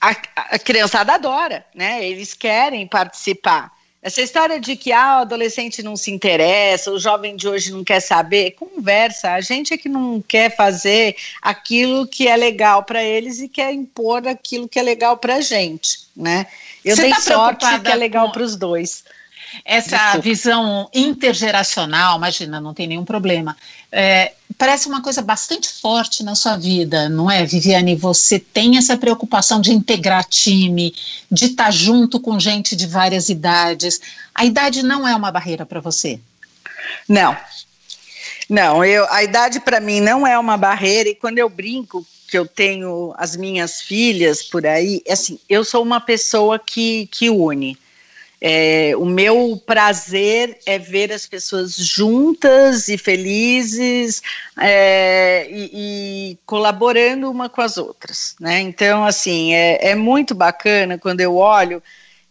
a, 0.00 0.10
a 0.36 0.58
criançada 0.58 1.14
adora, 1.14 1.64
né? 1.74 2.04
Eles 2.06 2.34
querem 2.34 2.86
participar. 2.86 3.72
Essa 4.04 4.20
história 4.20 4.60
de 4.60 4.76
que 4.76 4.92
ah, 4.92 5.20
o 5.20 5.22
adolescente 5.22 5.82
não 5.82 5.96
se 5.96 6.10
interessa, 6.10 6.90
o 6.90 6.98
jovem 6.98 7.34
de 7.34 7.48
hoje 7.48 7.72
não 7.72 7.82
quer 7.82 8.00
saber, 8.00 8.50
conversa. 8.50 9.32
A 9.32 9.40
gente 9.40 9.72
é 9.72 9.78
que 9.78 9.88
não 9.88 10.20
quer 10.20 10.54
fazer 10.54 11.16
aquilo 11.40 12.06
que 12.06 12.28
é 12.28 12.36
legal 12.36 12.82
para 12.82 13.02
eles 13.02 13.40
e 13.40 13.48
quer 13.48 13.72
impor 13.72 14.28
aquilo 14.28 14.68
que 14.68 14.78
é 14.78 14.82
legal 14.82 15.16
para 15.16 15.36
a 15.36 15.40
gente, 15.40 16.00
né? 16.14 16.46
Eu 16.84 16.94
Você 16.94 17.02
dei 17.02 17.12
tá 17.12 17.20
sorte 17.22 17.80
que 17.80 17.90
é 17.90 17.94
legal 17.94 18.30
para 18.30 18.42
os 18.42 18.56
dois. 18.56 19.04
Essa 19.64 19.96
Desculpa. 19.96 20.20
visão 20.20 20.90
intergeracional, 20.92 22.18
imagina, 22.18 22.60
não 22.60 22.74
tem 22.74 22.86
nenhum 22.86 23.06
problema. 23.06 23.56
É, 23.90 24.32
parece 24.58 24.88
uma 24.88 25.02
coisa 25.02 25.20
bastante 25.20 25.68
forte 25.68 26.22
na 26.22 26.34
sua 26.34 26.56
vida, 26.56 27.08
não 27.08 27.30
é, 27.30 27.44
Viviane? 27.44 27.96
Você 27.96 28.38
tem 28.38 28.76
essa 28.76 28.96
preocupação 28.96 29.60
de 29.60 29.72
integrar 29.72 30.24
time, 30.24 30.94
de 31.30 31.46
estar 31.46 31.70
junto 31.70 32.20
com 32.20 32.38
gente 32.38 32.76
de 32.76 32.86
várias 32.86 33.28
idades. 33.28 34.00
A 34.34 34.44
idade 34.44 34.82
não 34.82 35.06
é 35.06 35.14
uma 35.14 35.30
barreira 35.30 35.66
para 35.66 35.80
você? 35.80 36.20
Não. 37.08 37.36
Não, 38.48 38.84
eu, 38.84 39.10
a 39.10 39.22
idade 39.22 39.60
para 39.60 39.80
mim 39.80 40.00
não 40.00 40.26
é 40.26 40.38
uma 40.38 40.56
barreira, 40.56 41.08
e 41.08 41.14
quando 41.14 41.38
eu 41.38 41.48
brinco 41.48 42.06
que 42.28 42.36
eu 42.36 42.46
tenho 42.46 43.14
as 43.16 43.36
minhas 43.36 43.80
filhas 43.80 44.42
por 44.42 44.66
aí, 44.66 45.02
é 45.06 45.12
assim, 45.12 45.38
eu 45.48 45.64
sou 45.64 45.82
uma 45.82 46.00
pessoa 46.00 46.58
que, 46.58 47.06
que 47.10 47.30
une. 47.30 47.78
É, 48.46 48.92
o 48.98 49.06
meu 49.06 49.58
prazer 49.64 50.58
é 50.66 50.78
ver 50.78 51.10
as 51.10 51.26
pessoas 51.26 51.74
juntas 51.74 52.88
e 52.88 52.98
felizes 52.98 54.20
é, 54.60 55.48
e, 55.50 55.70
e, 55.72 56.38
colaborando 56.44 57.30
uma 57.30 57.48
com 57.48 57.62
as 57.62 57.78
outras, 57.78 58.36
né? 58.38 58.60
Então, 58.60 59.02
assim, 59.02 59.54
é, 59.54 59.92
é 59.92 59.94
muito 59.94 60.34
bacana 60.34 60.98
quando 60.98 61.22
eu 61.22 61.36
olho 61.36 61.82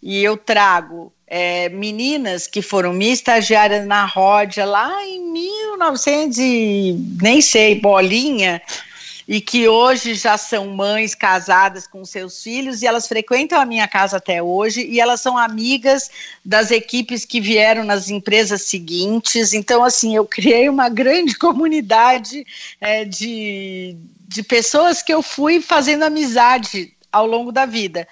e 0.04 0.23
eu 0.23 0.38
trago 0.38 1.12
é, 1.26 1.67
meninas 1.69 2.45
que 2.45 2.62
foram 2.62 2.93
minha 2.93 3.12
estagiária 3.12 3.84
na 3.84 4.06
Ródia 4.06 4.65
lá 4.65 5.04
em 5.04 5.19
1900 5.32 6.38
e 6.38 6.95
nem 7.23 7.41
sei, 7.41 7.82
bolinha, 7.82 8.62
e 9.27 9.39
que 9.39 9.67
hoje 9.67 10.13
já 10.15 10.38
são 10.38 10.67
mães 10.67 11.15
casadas 11.15 11.88
com 11.88 12.03
seus 12.03 12.43
filhos 12.43 12.81
e 12.81 12.88
elas 12.88 13.07
frequentam 13.07 13.59
a 13.59 13.65
minha 13.65 13.88
casa 13.88 14.17
até 14.17 14.41
hoje 14.41 14.86
e 14.86 14.99
elas 14.99 15.21
são 15.21 15.38
amigas 15.38 16.09
das 16.43 16.71
equipes 16.71 17.25
que 17.25 17.39
vieram 17.39 17.83
nas 17.83 18.09
empresas 18.09 18.63
seguintes. 18.63 19.53
Então, 19.53 19.83
assim, 19.83 20.15
eu 20.15 20.25
criei 20.25 20.67
uma 20.67 20.89
grande 20.89 21.36
comunidade 21.39 22.45
é, 22.81 23.05
de, 23.05 23.95
de 24.27 24.43
pessoas 24.43 25.01
que 25.01 25.13
eu 25.13 25.21
fui 25.21 25.62
fazendo 25.62 26.03
amizade 26.03 26.93
ao 27.12 27.25
longo 27.25 27.51
da 27.51 27.65
vida 27.65 28.07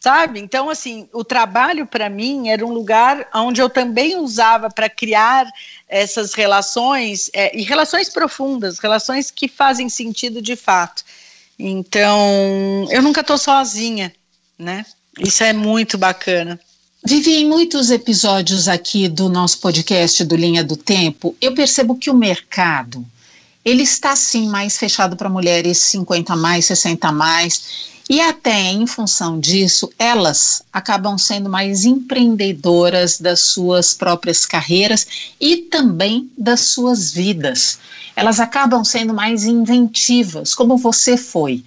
sabe? 0.00 0.40
Então, 0.40 0.70
assim, 0.70 1.08
o 1.12 1.22
trabalho 1.22 1.86
para 1.86 2.08
mim 2.08 2.48
era 2.48 2.64
um 2.64 2.72
lugar 2.72 3.28
onde 3.34 3.60
eu 3.60 3.68
também 3.68 4.16
usava 4.16 4.70
para 4.70 4.88
criar 4.88 5.46
essas 5.86 6.32
relações, 6.32 7.30
é, 7.34 7.56
e 7.56 7.62
relações 7.62 8.08
profundas, 8.08 8.78
relações 8.78 9.30
que 9.30 9.46
fazem 9.46 9.88
sentido 9.90 10.40
de 10.40 10.56
fato. 10.56 11.04
Então, 11.58 12.88
eu 12.90 13.02
nunca 13.02 13.20
estou 13.20 13.36
sozinha, 13.36 14.10
né? 14.58 14.86
Isso 15.18 15.44
é 15.44 15.52
muito 15.52 15.98
bacana. 15.98 16.58
Vivi, 17.04 17.36
em 17.36 17.46
muitos 17.46 17.90
episódios 17.90 18.68
aqui 18.68 19.08
do 19.08 19.28
nosso 19.28 19.58
podcast 19.58 20.24
do 20.24 20.36
Linha 20.36 20.64
do 20.64 20.76
Tempo, 20.76 21.36
eu 21.40 21.54
percebo 21.54 21.96
que 21.96 22.10
o 22.10 22.14
mercado, 22.14 23.04
ele 23.64 23.82
está 23.82 24.16
sim 24.16 24.48
mais 24.48 24.78
fechado 24.78 25.16
para 25.16 25.28
mulheres 25.28 25.78
50 25.78 26.32
a 26.32 26.36
mais, 26.36 26.64
60 26.64 27.08
a 27.08 27.12
mais, 27.12 27.90
e 28.08 28.20
até 28.20 28.72
em 28.72 28.88
função 28.88 29.38
disso, 29.38 29.88
elas 29.96 30.64
acabam 30.72 31.16
sendo 31.16 31.48
mais 31.48 31.84
empreendedoras 31.84 33.20
das 33.20 33.40
suas 33.40 33.94
próprias 33.94 34.44
carreiras 34.44 35.06
e 35.40 35.58
também 35.58 36.28
das 36.36 36.60
suas 36.60 37.12
vidas. 37.12 37.78
Elas 38.16 38.40
acabam 38.40 38.84
sendo 38.84 39.14
mais 39.14 39.44
inventivas, 39.44 40.56
como 40.56 40.76
você 40.76 41.16
foi, 41.16 41.62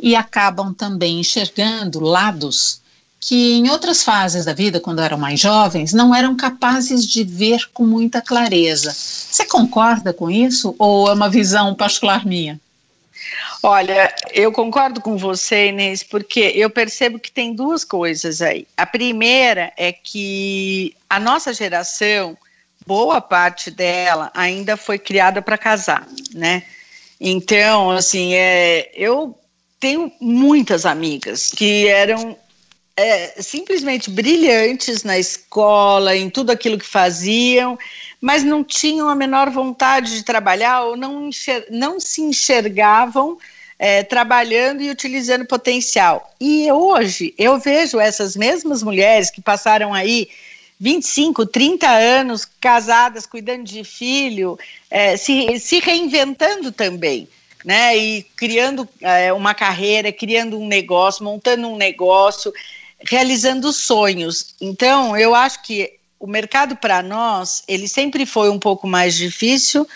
e 0.00 0.16
acabam 0.16 0.72
também 0.72 1.20
enxergando 1.20 2.00
lados 2.00 2.80
que 3.26 3.54
em 3.54 3.70
outras 3.70 4.02
fases 4.02 4.44
da 4.44 4.52
vida, 4.52 4.78
quando 4.78 5.00
eram 5.00 5.16
mais 5.16 5.40
jovens, 5.40 5.94
não 5.94 6.14
eram 6.14 6.36
capazes 6.36 7.06
de 7.06 7.24
ver 7.24 7.70
com 7.72 7.86
muita 7.86 8.20
clareza. 8.20 8.92
Você 8.92 9.46
concorda 9.46 10.12
com 10.12 10.30
isso 10.30 10.76
ou 10.78 11.08
é 11.08 11.14
uma 11.14 11.30
visão 11.30 11.74
particular 11.74 12.26
minha? 12.26 12.60
Olha, 13.62 14.14
eu 14.30 14.52
concordo 14.52 15.00
com 15.00 15.16
você, 15.16 15.68
Inês, 15.68 16.02
porque 16.02 16.52
eu 16.54 16.68
percebo 16.68 17.18
que 17.18 17.32
tem 17.32 17.54
duas 17.54 17.82
coisas 17.82 18.42
aí. 18.42 18.66
A 18.76 18.84
primeira 18.84 19.72
é 19.78 19.90
que 19.90 20.94
a 21.08 21.18
nossa 21.18 21.54
geração, 21.54 22.36
boa 22.86 23.22
parte 23.22 23.70
dela, 23.70 24.30
ainda 24.34 24.76
foi 24.76 24.98
criada 24.98 25.40
para 25.40 25.56
casar, 25.56 26.06
né? 26.34 26.62
Então, 27.18 27.90
assim, 27.90 28.34
é, 28.34 28.90
eu 28.94 29.34
tenho 29.80 30.12
muitas 30.20 30.84
amigas 30.84 31.48
que 31.48 31.88
eram 31.88 32.36
é, 32.96 33.42
simplesmente 33.42 34.10
brilhantes 34.10 35.02
na 35.02 35.18
escola, 35.18 36.16
em 36.16 36.30
tudo 36.30 36.50
aquilo 36.50 36.78
que 36.78 36.86
faziam, 36.86 37.78
mas 38.20 38.44
não 38.44 38.62
tinham 38.62 39.08
a 39.08 39.14
menor 39.14 39.50
vontade 39.50 40.16
de 40.16 40.24
trabalhar 40.24 40.82
ou 40.82 40.96
não, 40.96 41.28
enxer 41.28 41.66
não 41.70 41.98
se 41.98 42.22
enxergavam 42.22 43.36
é, 43.78 44.02
trabalhando 44.02 44.82
e 44.82 44.90
utilizando 44.90 45.44
potencial. 45.44 46.32
E 46.40 46.70
hoje 46.70 47.34
eu 47.36 47.58
vejo 47.58 47.98
essas 47.98 48.36
mesmas 48.36 48.82
mulheres 48.82 49.30
que 49.30 49.42
passaram 49.42 49.92
aí 49.92 50.28
25, 50.78 51.46
30 51.46 51.88
anos 51.88 52.44
casadas, 52.60 53.26
cuidando 53.26 53.64
de 53.64 53.82
filho, 53.84 54.58
é, 54.90 55.16
se, 55.16 55.58
se 55.58 55.80
reinventando 55.80 56.70
também. 56.70 57.28
Né, 57.64 57.96
e 57.96 58.22
criando 58.36 58.86
é, 59.00 59.32
uma 59.32 59.54
carreira, 59.54 60.12
criando 60.12 60.60
um 60.60 60.68
negócio, 60.68 61.24
montando 61.24 61.66
um 61.66 61.78
negócio, 61.78 62.52
realizando 63.08 63.72
sonhos. 63.72 64.54
Então, 64.60 65.16
eu 65.16 65.34
acho 65.34 65.62
que 65.62 65.94
o 66.18 66.26
mercado 66.26 66.76
para 66.76 67.02
nós, 67.02 67.62
ele 67.68 67.86
sempre 67.86 68.24
foi 68.24 68.48
um 68.48 68.58
pouco 68.58 68.86
mais 68.86 69.14
difícil, 69.14 69.86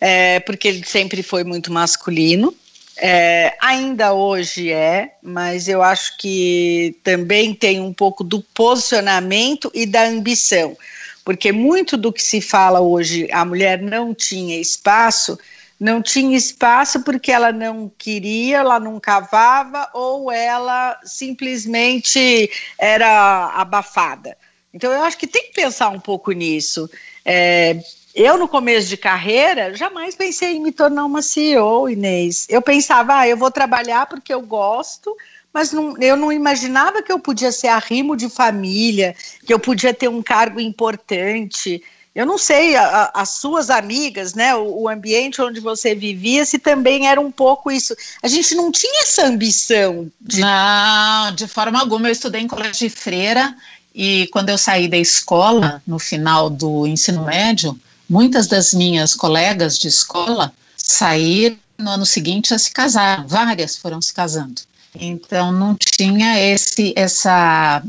é, 0.00 0.40
porque 0.40 0.68
ele 0.68 0.84
sempre 0.84 1.22
foi 1.22 1.44
muito 1.44 1.72
masculino, 1.72 2.54
é, 2.96 3.56
ainda 3.60 4.12
hoje 4.12 4.70
é, 4.70 5.14
mas 5.22 5.68
eu 5.68 5.82
acho 5.82 6.16
que 6.16 6.96
também 7.02 7.52
tem 7.52 7.80
um 7.80 7.92
pouco 7.92 8.22
do 8.22 8.40
posicionamento 8.54 9.70
e 9.74 9.84
da 9.84 10.06
ambição, 10.06 10.76
porque 11.24 11.50
muito 11.50 11.96
do 11.96 12.12
que 12.12 12.22
se 12.22 12.40
fala 12.40 12.80
hoje, 12.80 13.28
a 13.32 13.44
mulher 13.44 13.82
não 13.82 14.14
tinha 14.14 14.60
espaço, 14.60 15.38
não 15.84 16.00
tinha 16.00 16.34
espaço 16.34 17.02
porque 17.02 17.30
ela 17.30 17.52
não 17.52 17.92
queria, 17.98 18.56
ela 18.56 18.80
não 18.80 18.98
cavava 18.98 19.86
ou 19.92 20.32
ela 20.32 20.98
simplesmente 21.04 22.50
era 22.78 23.50
abafada. 23.54 24.34
Então 24.72 24.90
eu 24.90 25.02
acho 25.02 25.18
que 25.18 25.26
tem 25.26 25.42
que 25.48 25.52
pensar 25.52 25.90
um 25.90 26.00
pouco 26.00 26.32
nisso. 26.32 26.88
É, 27.22 27.78
eu, 28.14 28.38
no 28.38 28.48
começo 28.48 28.88
de 28.88 28.96
carreira, 28.96 29.74
jamais 29.74 30.16
pensei 30.16 30.56
em 30.56 30.62
me 30.62 30.72
tornar 30.72 31.04
uma 31.04 31.20
CEO, 31.20 31.90
Inês. 31.90 32.46
Eu 32.48 32.62
pensava, 32.62 33.18
ah, 33.18 33.28
eu 33.28 33.36
vou 33.36 33.50
trabalhar 33.50 34.06
porque 34.06 34.32
eu 34.32 34.40
gosto, 34.40 35.14
mas 35.52 35.70
não, 35.70 36.00
eu 36.00 36.16
não 36.16 36.32
imaginava 36.32 37.02
que 37.02 37.12
eu 37.12 37.18
podia 37.18 37.52
ser 37.52 37.68
arrimo 37.68 38.16
de 38.16 38.30
família, 38.30 39.14
que 39.46 39.52
eu 39.52 39.58
podia 39.58 39.92
ter 39.92 40.08
um 40.08 40.22
cargo 40.22 40.58
importante. 40.58 41.82
Eu 42.14 42.24
não 42.24 42.38
sei, 42.38 42.76
a, 42.76 42.86
a, 42.86 43.22
as 43.22 43.30
suas 43.30 43.70
amigas, 43.70 44.34
né, 44.34 44.54
o, 44.54 44.82
o, 44.82 44.88
ambiente 44.88 45.42
onde 45.42 45.58
você 45.58 45.94
vivia, 45.94 46.44
se 46.46 46.58
também 46.58 47.08
era 47.08 47.20
um 47.20 47.30
pouco 47.30 47.72
isso. 47.72 47.96
A 48.22 48.28
gente 48.28 48.54
não 48.54 48.70
tinha 48.70 49.02
essa 49.02 49.26
ambição. 49.26 50.10
De... 50.20 50.40
Não, 50.40 51.34
de 51.34 51.48
forma 51.48 51.80
alguma. 51.80 52.08
Eu 52.08 52.12
estudei 52.12 52.40
em 52.40 52.48
colégio 52.48 52.88
de 52.88 52.90
freira 52.90 53.56
e 53.92 54.28
quando 54.32 54.50
eu 54.50 54.58
saí 54.58 54.86
da 54.86 54.96
escola, 54.96 55.82
no 55.86 55.98
final 55.98 56.48
do 56.48 56.86
ensino 56.86 57.24
médio, 57.24 57.78
Muitas 58.08 58.46
das 58.46 58.74
minhas 58.74 59.14
colegas 59.14 59.78
de 59.78 59.88
escola 59.88 60.52
saíram 60.76 61.56
no 61.78 61.90
ano 61.90 62.06
seguinte 62.06 62.52
a 62.52 62.58
se 62.58 62.70
casar, 62.70 63.26
várias 63.26 63.76
foram 63.76 64.00
se 64.00 64.12
casando. 64.12 64.60
Então 64.94 65.50
não 65.50 65.74
tinha 65.74 66.38
esse 66.38 66.92
essa 66.96 67.82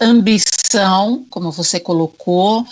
ambição, 0.00 1.26
como 1.28 1.50
você 1.50 1.80
colocou, 1.80 2.66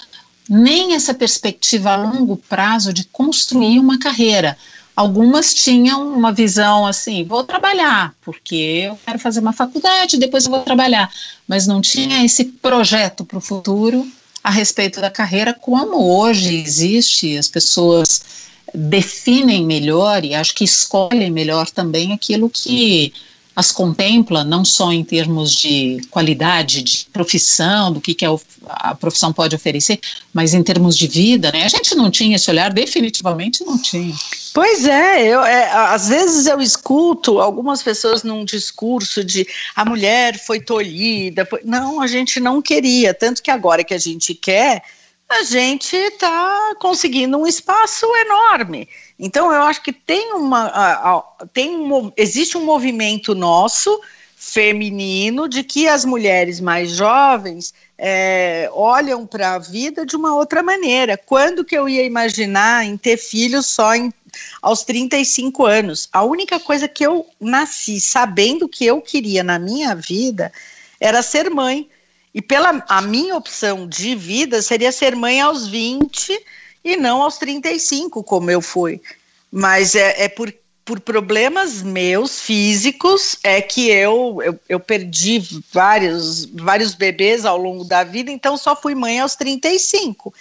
nem 0.48 0.94
essa 0.94 1.12
perspectiva 1.12 1.90
a 1.92 1.96
longo 1.96 2.36
prazo 2.36 2.92
de 2.92 3.04
construir 3.04 3.78
uma 3.78 3.98
carreira. 3.98 4.56
Algumas 4.94 5.52
tinham 5.52 6.10
uma 6.14 6.32
visão 6.32 6.86
assim, 6.86 7.22
vou 7.24 7.44
trabalhar, 7.44 8.14
porque 8.22 8.54
eu 8.88 8.98
quero 9.04 9.18
fazer 9.18 9.40
uma 9.40 9.52
faculdade, 9.52 10.16
depois 10.16 10.44
eu 10.44 10.50
vou 10.50 10.60
trabalhar, 10.60 11.12
mas 11.46 11.66
não 11.66 11.82
tinha 11.82 12.24
esse 12.24 12.44
projeto 12.44 13.24
para 13.24 13.38
o 13.38 13.42
futuro 13.42 14.06
a 14.42 14.50
respeito 14.50 15.00
da 15.00 15.10
carreira, 15.10 15.52
como 15.52 16.18
hoje 16.18 16.54
existe, 16.54 17.36
as 17.36 17.48
pessoas 17.48 18.22
definem 18.72 19.66
melhor 19.66 20.24
e 20.24 20.34
acho 20.34 20.54
que 20.54 20.64
escolhem 20.64 21.30
melhor 21.30 21.68
também 21.68 22.12
aquilo 22.12 22.48
que 22.48 23.12
as 23.56 23.72
contempla, 23.72 24.44
não 24.44 24.66
só 24.66 24.92
em 24.92 25.02
termos 25.02 25.52
de 25.52 26.02
qualidade, 26.10 26.82
de 26.82 27.06
profissão, 27.10 27.90
do 27.90 28.02
que, 28.02 28.12
que 28.12 28.26
a 28.68 28.94
profissão 28.94 29.32
pode 29.32 29.56
oferecer, 29.56 29.98
mas 30.30 30.52
em 30.52 30.62
termos 30.62 30.94
de 30.94 31.06
vida, 31.06 31.50
né? 31.50 31.64
A 31.64 31.68
gente 31.68 31.94
não 31.94 32.10
tinha 32.10 32.36
esse 32.36 32.50
olhar, 32.50 32.70
definitivamente 32.70 33.64
não 33.64 33.78
tinha. 33.78 34.14
Pois 34.52 34.84
é, 34.84 35.26
eu, 35.26 35.42
é, 35.42 35.70
às 35.72 36.08
vezes 36.08 36.46
eu 36.46 36.60
escuto 36.60 37.40
algumas 37.40 37.82
pessoas 37.82 38.22
num 38.22 38.44
discurso 38.44 39.24
de 39.24 39.46
a 39.74 39.86
mulher 39.86 40.38
foi 40.38 40.60
tolhida. 40.60 41.46
Foi... 41.46 41.62
Não, 41.64 42.02
a 42.02 42.06
gente 42.06 42.38
não 42.38 42.60
queria, 42.60 43.14
tanto 43.14 43.42
que 43.42 43.50
agora 43.50 43.82
que 43.82 43.94
a 43.94 43.98
gente 43.98 44.34
quer, 44.34 44.82
a 45.30 45.42
gente 45.44 45.96
está 45.96 46.74
conseguindo 46.78 47.38
um 47.38 47.46
espaço 47.46 48.06
enorme. 48.16 48.86
Então, 49.18 49.52
eu 49.52 49.62
acho 49.62 49.82
que 49.82 49.92
tem 49.92 50.34
uma. 50.34 51.24
tem 51.52 51.76
um, 51.76 52.12
existe 52.16 52.58
um 52.58 52.64
movimento 52.64 53.34
nosso, 53.34 54.00
feminino, 54.36 55.48
de 55.48 55.64
que 55.64 55.88
as 55.88 56.04
mulheres 56.04 56.60
mais 56.60 56.90
jovens 56.90 57.74
é, 57.98 58.68
olham 58.72 59.26
para 59.26 59.54
a 59.54 59.58
vida 59.58 60.04
de 60.04 60.14
uma 60.14 60.34
outra 60.34 60.62
maneira. 60.62 61.16
Quando 61.16 61.64
que 61.64 61.76
eu 61.76 61.88
ia 61.88 62.04
imaginar 62.04 62.84
em 62.84 62.96
ter 62.96 63.16
filhos 63.16 63.66
só 63.66 63.94
em, 63.94 64.12
aos 64.60 64.84
35 64.84 65.64
anos? 65.64 66.08
A 66.12 66.22
única 66.22 66.60
coisa 66.60 66.86
que 66.86 67.04
eu 67.04 67.26
nasci 67.40 67.98
sabendo 68.00 68.68
que 68.68 68.84
eu 68.84 69.00
queria 69.00 69.42
na 69.42 69.58
minha 69.58 69.94
vida 69.94 70.52
era 71.00 71.22
ser 71.22 71.50
mãe. 71.50 71.88
E 72.34 72.42
pela 72.42 72.84
a 72.86 73.00
minha 73.00 73.34
opção 73.34 73.88
de 73.88 74.14
vida 74.14 74.60
seria 74.60 74.92
ser 74.92 75.16
mãe 75.16 75.40
aos 75.40 75.66
20 75.66 76.38
e 76.86 76.96
não 76.96 77.20
aos 77.20 77.36
35, 77.36 78.22
como 78.22 78.48
eu 78.48 78.62
fui. 78.62 79.02
Mas 79.50 79.96
é, 79.96 80.22
é 80.22 80.28
por, 80.28 80.54
por 80.84 81.00
problemas 81.00 81.82
meus 81.82 82.40
físicos 82.40 83.36
é 83.42 83.60
que 83.60 83.90
eu, 83.90 84.40
eu, 84.40 84.60
eu, 84.68 84.78
perdi 84.78 85.42
vários, 85.72 86.44
vários 86.44 86.94
bebês 86.94 87.44
ao 87.44 87.58
longo 87.58 87.82
da 87.82 88.04
vida, 88.04 88.30
então 88.30 88.56
só 88.56 88.76
fui 88.76 88.94
mãe 88.94 89.18
aos 89.18 89.34
35. 89.34 90.32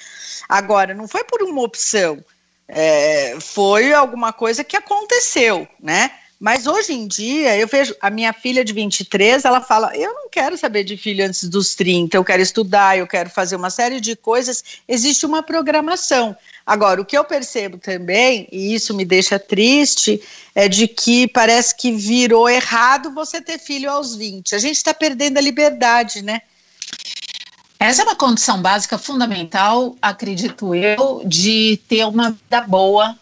Agora, 0.48 0.94
não 0.94 1.08
foi 1.08 1.24
por 1.24 1.42
uma 1.42 1.64
opção, 1.64 2.24
é, 2.68 3.38
foi 3.42 3.92
alguma 3.92 4.32
coisa 4.32 4.64
que 4.64 4.78
aconteceu, 4.78 5.68
né? 5.82 6.12
Mas 6.46 6.68
hoje 6.68 6.94
em 6.94 7.08
dia, 7.08 7.58
eu 7.58 7.68
vejo 7.68 7.96
a 8.00 8.12
minha 8.12 8.32
filha 8.32 8.64
de 8.64 8.72
23, 8.72 9.44
ela 9.46 9.62
fala: 9.62 9.98
Eu 9.98 10.14
não 10.14 10.30
quero 10.30 10.56
saber 10.56 10.84
de 10.84 10.96
filho 10.96 11.26
antes 11.26 11.50
dos 11.50 11.74
30, 11.74 12.16
eu 12.16 12.24
quero 12.24 12.40
estudar, 12.40 12.96
eu 12.96 13.08
quero 13.08 13.32
fazer 13.32 13.56
uma 13.56 13.72
série 13.72 14.00
de 14.00 14.16
coisas. 14.16 14.64
Existe 14.88 15.26
uma 15.26 15.42
programação. 15.42 16.38
Agora, 16.64 17.02
o 17.02 17.06
que 17.06 17.18
eu 17.18 17.24
percebo 17.24 17.80
também, 17.80 18.48
e 18.52 18.76
isso 18.76 18.94
me 18.94 19.04
deixa 19.04 19.40
triste, 19.40 20.22
é 20.54 20.70
de 20.70 20.88
que 20.88 21.28
parece 21.28 21.76
que 21.76 21.92
virou 21.92 22.48
errado 22.48 23.12
você 23.12 23.42
ter 23.42 23.58
filho 23.58 23.90
aos 23.90 24.16
20. 24.16 24.54
A 24.54 24.60
gente 24.60 24.78
está 24.78 24.94
perdendo 24.94 25.40
a 25.40 25.42
liberdade, 25.42 26.22
né? 26.22 26.44
Essa 27.80 28.04
é 28.04 28.06
uma 28.06 28.16
condição 28.16 28.62
básica 28.62 29.00
fundamental, 29.00 29.96
acredito 30.00 30.76
eu, 30.76 31.24
de 31.26 31.80
ter 31.88 32.06
uma 32.06 32.30
vida 32.30 32.62
boa 32.62 33.18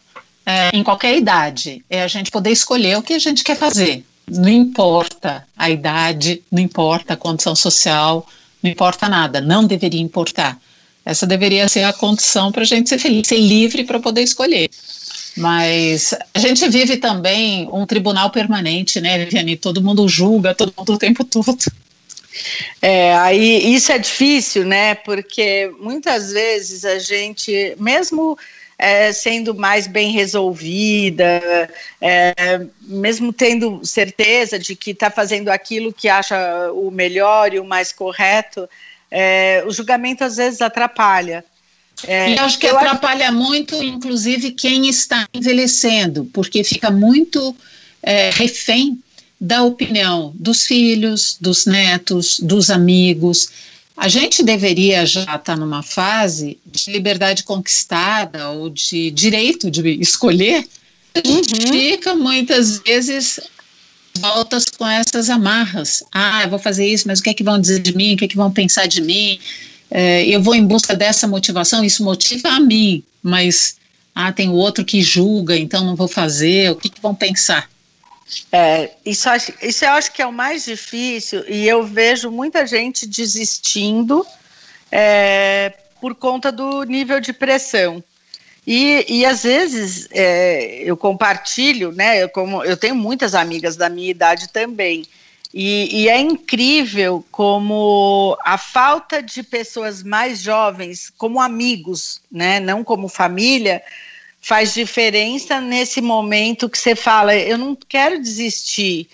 é, 0.45 0.75
em 0.75 0.83
qualquer 0.83 1.15
idade. 1.15 1.83
É 1.89 2.03
a 2.03 2.07
gente 2.07 2.31
poder 2.31 2.51
escolher 2.51 2.97
o 2.97 3.03
que 3.03 3.13
a 3.13 3.19
gente 3.19 3.43
quer 3.43 3.55
fazer. 3.55 4.05
Não 4.29 4.49
importa 4.49 5.45
a 5.57 5.69
idade, 5.69 6.41
não 6.51 6.61
importa 6.61 7.13
a 7.13 7.17
condição 7.17 7.55
social, 7.55 8.25
não 8.61 8.71
importa 8.71 9.09
nada, 9.09 9.41
não 9.41 9.65
deveria 9.65 10.01
importar. 10.01 10.59
Essa 11.05 11.27
deveria 11.27 11.67
ser 11.67 11.83
a 11.83 11.91
condição 11.91 12.51
para 12.51 12.61
a 12.61 12.65
gente 12.65 12.87
ser 12.87 12.97
feliz, 12.97 13.27
ser 13.27 13.39
livre 13.39 13.83
para 13.83 13.99
poder 13.99 14.21
escolher. 14.21 14.69
Mas 15.35 16.13
a 16.33 16.39
gente 16.39 16.67
vive 16.69 16.97
também 16.97 17.67
um 17.71 17.85
tribunal 17.85 18.29
permanente, 18.29 19.01
né, 19.01 19.17
Viviane? 19.17 19.57
Todo 19.57 19.81
mundo 19.81 20.07
julga, 20.07 20.53
todo 20.53 20.73
mundo 20.77 20.93
o 20.93 20.97
tempo 20.97 21.23
todo. 21.25 21.57
É, 22.81 23.15
aí 23.15 23.73
isso 23.73 23.91
é 23.91 23.97
difícil, 23.97 24.63
né? 24.63 24.95
Porque 24.95 25.71
muitas 25.79 26.31
vezes 26.31 26.85
a 26.85 26.99
gente, 26.99 27.75
mesmo 27.79 28.37
é, 28.77 29.11
sendo 29.11 29.53
mais 29.53 29.87
bem 29.87 30.11
resolvida, 30.11 31.69
é, 32.01 32.65
mesmo 32.81 33.31
tendo 33.31 33.85
certeza 33.85 34.57
de 34.57 34.75
que 34.75 34.91
está 34.91 35.09
fazendo 35.09 35.49
aquilo 35.49 35.93
que 35.93 36.09
acha 36.09 36.71
o 36.73 36.91
melhor 36.91 37.53
e 37.53 37.59
o 37.59 37.65
mais 37.65 37.91
correto, 37.91 38.67
é, 39.09 39.63
o 39.65 39.71
julgamento 39.71 40.23
às 40.23 40.37
vezes 40.37 40.61
atrapalha. 40.61 41.45
É, 42.05 42.31
e 42.31 42.39
acho 42.39 42.57
que 42.59 42.67
atrapalha 42.67 43.29
acho... 43.29 43.37
muito, 43.37 43.75
inclusive, 43.81 44.51
quem 44.51 44.89
está 44.89 45.27
envelhecendo, 45.33 46.25
porque 46.33 46.63
fica 46.63 46.89
muito 46.89 47.55
é, 48.01 48.29
refém 48.31 48.99
da 49.39 49.63
opinião 49.63 50.31
dos 50.35 50.65
filhos, 50.65 51.37
dos 51.39 51.65
netos, 51.65 52.39
dos 52.39 52.69
amigos. 52.69 53.49
A 53.95 54.07
gente 54.07 54.43
deveria 54.43 55.05
já 55.05 55.21
estar 55.21 55.39
tá 55.39 55.55
numa 55.55 55.83
fase 55.83 56.57
de 56.65 56.91
liberdade 56.91 57.43
conquistada 57.43 58.49
ou 58.49 58.69
de 58.69 59.11
direito 59.11 59.69
de 59.69 60.01
escolher. 60.01 60.67
A 61.13 61.25
gente 61.25 61.53
uhum. 61.53 61.71
fica 61.71 62.15
muitas 62.15 62.79
vezes 62.79 63.39
voltas 64.19 64.65
com 64.65 64.87
essas 64.87 65.29
amarras. 65.29 66.03
Ah, 66.11 66.43
eu 66.43 66.49
vou 66.49 66.59
fazer 66.59 66.87
isso, 66.87 67.07
mas 67.07 67.19
o 67.19 67.23
que 67.23 67.29
é 67.29 67.33
que 67.33 67.43
vão 67.43 67.59
dizer 67.59 67.79
de 67.79 67.95
mim? 67.95 68.13
O 68.13 68.17
que 68.17 68.25
é 68.25 68.27
que 68.27 68.35
vão 68.35 68.51
pensar 68.51 68.87
de 68.87 69.01
mim? 69.01 69.39
É, 69.91 70.25
eu 70.25 70.41
vou 70.41 70.55
em 70.55 70.65
busca 70.65 70.95
dessa 70.95 71.27
motivação, 71.27 71.83
isso 71.83 72.03
motiva 72.03 72.49
a 72.49 72.59
mim, 72.59 73.03
mas 73.21 73.75
ah, 74.15 74.31
tem 74.31 74.49
o 74.49 74.53
outro 74.53 74.83
que 74.83 75.03
julga, 75.03 75.55
então 75.55 75.85
não 75.85 75.95
vou 75.95 76.07
fazer, 76.07 76.71
o 76.71 76.75
que, 76.75 76.89
que 76.89 77.01
vão 77.01 77.13
pensar? 77.13 77.69
É, 78.51 78.91
isso, 79.05 79.29
isso 79.61 79.85
eu 79.85 79.91
acho 79.91 80.11
que 80.11 80.21
é 80.21 80.25
o 80.25 80.31
mais 80.31 80.65
difícil 80.65 81.43
e 81.47 81.67
eu 81.67 81.83
vejo 81.83 82.31
muita 82.31 82.65
gente 82.65 83.05
desistindo 83.05 84.25
é, 84.91 85.73
por 85.99 86.15
conta 86.15 86.51
do 86.51 86.83
nível 86.83 87.19
de 87.19 87.33
pressão. 87.33 88.03
E, 88.65 89.05
e 89.09 89.25
às 89.25 89.43
vezes 89.43 90.07
é, 90.11 90.81
eu 90.83 90.95
compartilho, 90.95 91.91
né? 91.91 92.23
Eu, 92.23 92.29
como, 92.29 92.63
eu 92.63 92.77
tenho 92.77 92.95
muitas 92.95 93.35
amigas 93.35 93.75
da 93.75 93.89
minha 93.89 94.09
idade 94.09 94.47
também. 94.49 95.05
E, 95.53 96.03
e, 96.03 96.09
é 96.09 96.19
incrível 96.19 97.23
como 97.29 98.35
a 98.43 98.57
falta 98.57 99.21
de 99.21 99.43
pessoas 99.43 100.01
mais 100.01 100.39
jovens, 100.39 101.11
como 101.15 101.39
amigos, 101.39 102.19
né, 102.31 102.59
não 102.59 102.83
como 102.83 103.07
família, 103.07 103.83
faz 104.43 104.73
diferença 104.73 105.61
nesse 105.61 106.01
momento 106.01 106.69
que 106.69 106.77
você 106.77 106.95
fala, 106.95 107.33
eu 107.33 107.57
não 107.57 107.75
quero 107.87 108.21
desistir, 108.21 109.07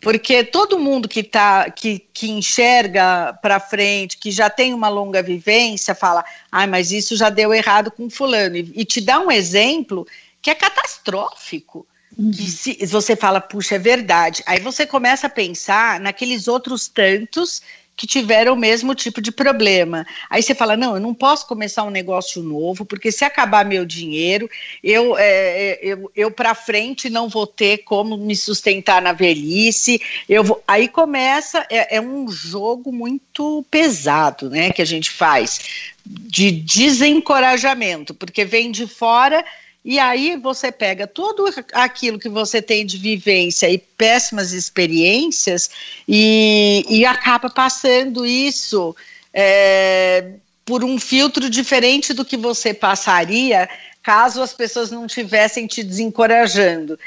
porque 0.00 0.44
todo 0.44 0.78
mundo 0.78 1.08
que 1.08 1.24
tá 1.24 1.68
que, 1.68 1.98
que 2.14 2.30
enxerga 2.30 3.36
para 3.42 3.58
frente, 3.58 4.16
que 4.16 4.30
já 4.30 4.48
tem 4.48 4.72
uma 4.72 4.88
longa 4.88 5.20
vivência, 5.20 5.96
fala: 5.96 6.24
"Ah, 6.52 6.68
mas 6.68 6.92
isso 6.92 7.16
já 7.16 7.28
deu 7.28 7.52
errado 7.52 7.90
com 7.90 8.08
fulano" 8.08 8.56
e, 8.56 8.72
e 8.76 8.84
te 8.84 9.00
dá 9.00 9.18
um 9.18 9.32
exemplo 9.32 10.06
que 10.40 10.48
é 10.48 10.54
catastrófico. 10.54 11.84
Uhum. 12.16 12.30
Que 12.30 12.48
se 12.48 12.86
você 12.86 13.16
fala, 13.16 13.40
puxa, 13.40 13.74
é 13.74 13.78
verdade. 13.78 14.42
Aí 14.46 14.60
você 14.60 14.86
começa 14.86 15.26
a 15.26 15.30
pensar 15.30 16.00
naqueles 16.00 16.48
outros 16.48 16.88
tantos 16.88 17.60
que 17.98 18.06
tiveram 18.06 18.54
o 18.54 18.56
mesmo 18.56 18.94
tipo 18.94 19.20
de 19.20 19.32
problema. 19.32 20.06
Aí 20.30 20.40
você 20.40 20.54
fala: 20.54 20.76
não, 20.76 20.94
eu 20.94 21.00
não 21.00 21.12
posso 21.12 21.48
começar 21.48 21.82
um 21.82 21.90
negócio 21.90 22.40
novo, 22.40 22.84
porque 22.84 23.10
se 23.10 23.24
acabar 23.24 23.64
meu 23.64 23.84
dinheiro, 23.84 24.48
eu, 24.84 25.18
é, 25.18 25.24
é 25.24 25.78
eu, 25.82 26.08
eu 26.14 26.30
para 26.30 26.54
frente 26.54 27.10
não 27.10 27.28
vou 27.28 27.44
ter 27.44 27.78
como 27.78 28.16
me 28.16 28.36
sustentar 28.36 29.02
na 29.02 29.12
velhice. 29.12 30.00
Eu 30.28 30.44
vou... 30.44 30.62
Aí 30.66 30.86
começa, 30.86 31.66
é, 31.68 31.96
é 31.96 32.00
um 32.00 32.30
jogo 32.30 32.92
muito 32.92 33.66
pesado 33.68 34.48
né, 34.48 34.70
que 34.70 34.80
a 34.80 34.86
gente 34.86 35.10
faz, 35.10 35.90
de 36.06 36.52
desencorajamento, 36.52 38.14
porque 38.14 38.44
vem 38.44 38.70
de 38.70 38.86
fora 38.86 39.44
e 39.84 39.98
aí 39.98 40.36
você 40.36 40.70
pega 40.72 41.06
tudo 41.06 41.46
aquilo 41.72 42.18
que 42.18 42.28
você 42.28 42.60
tem 42.60 42.84
de 42.84 42.98
vivência 42.98 43.70
e 43.70 43.78
péssimas 43.78 44.52
experiências 44.52 45.70
e, 46.06 46.84
e 46.88 47.06
acaba 47.06 47.48
passando 47.48 48.26
isso 48.26 48.94
é, 49.32 50.32
por 50.64 50.84
um 50.84 50.98
filtro 50.98 51.48
diferente 51.48 52.12
do 52.12 52.24
que 52.24 52.36
você 52.36 52.74
passaria 52.74 53.68
caso 54.02 54.42
as 54.42 54.52
pessoas 54.52 54.90
não 54.90 55.06
tivessem 55.06 55.66
te 55.66 55.82
desencorajando. 55.82 56.98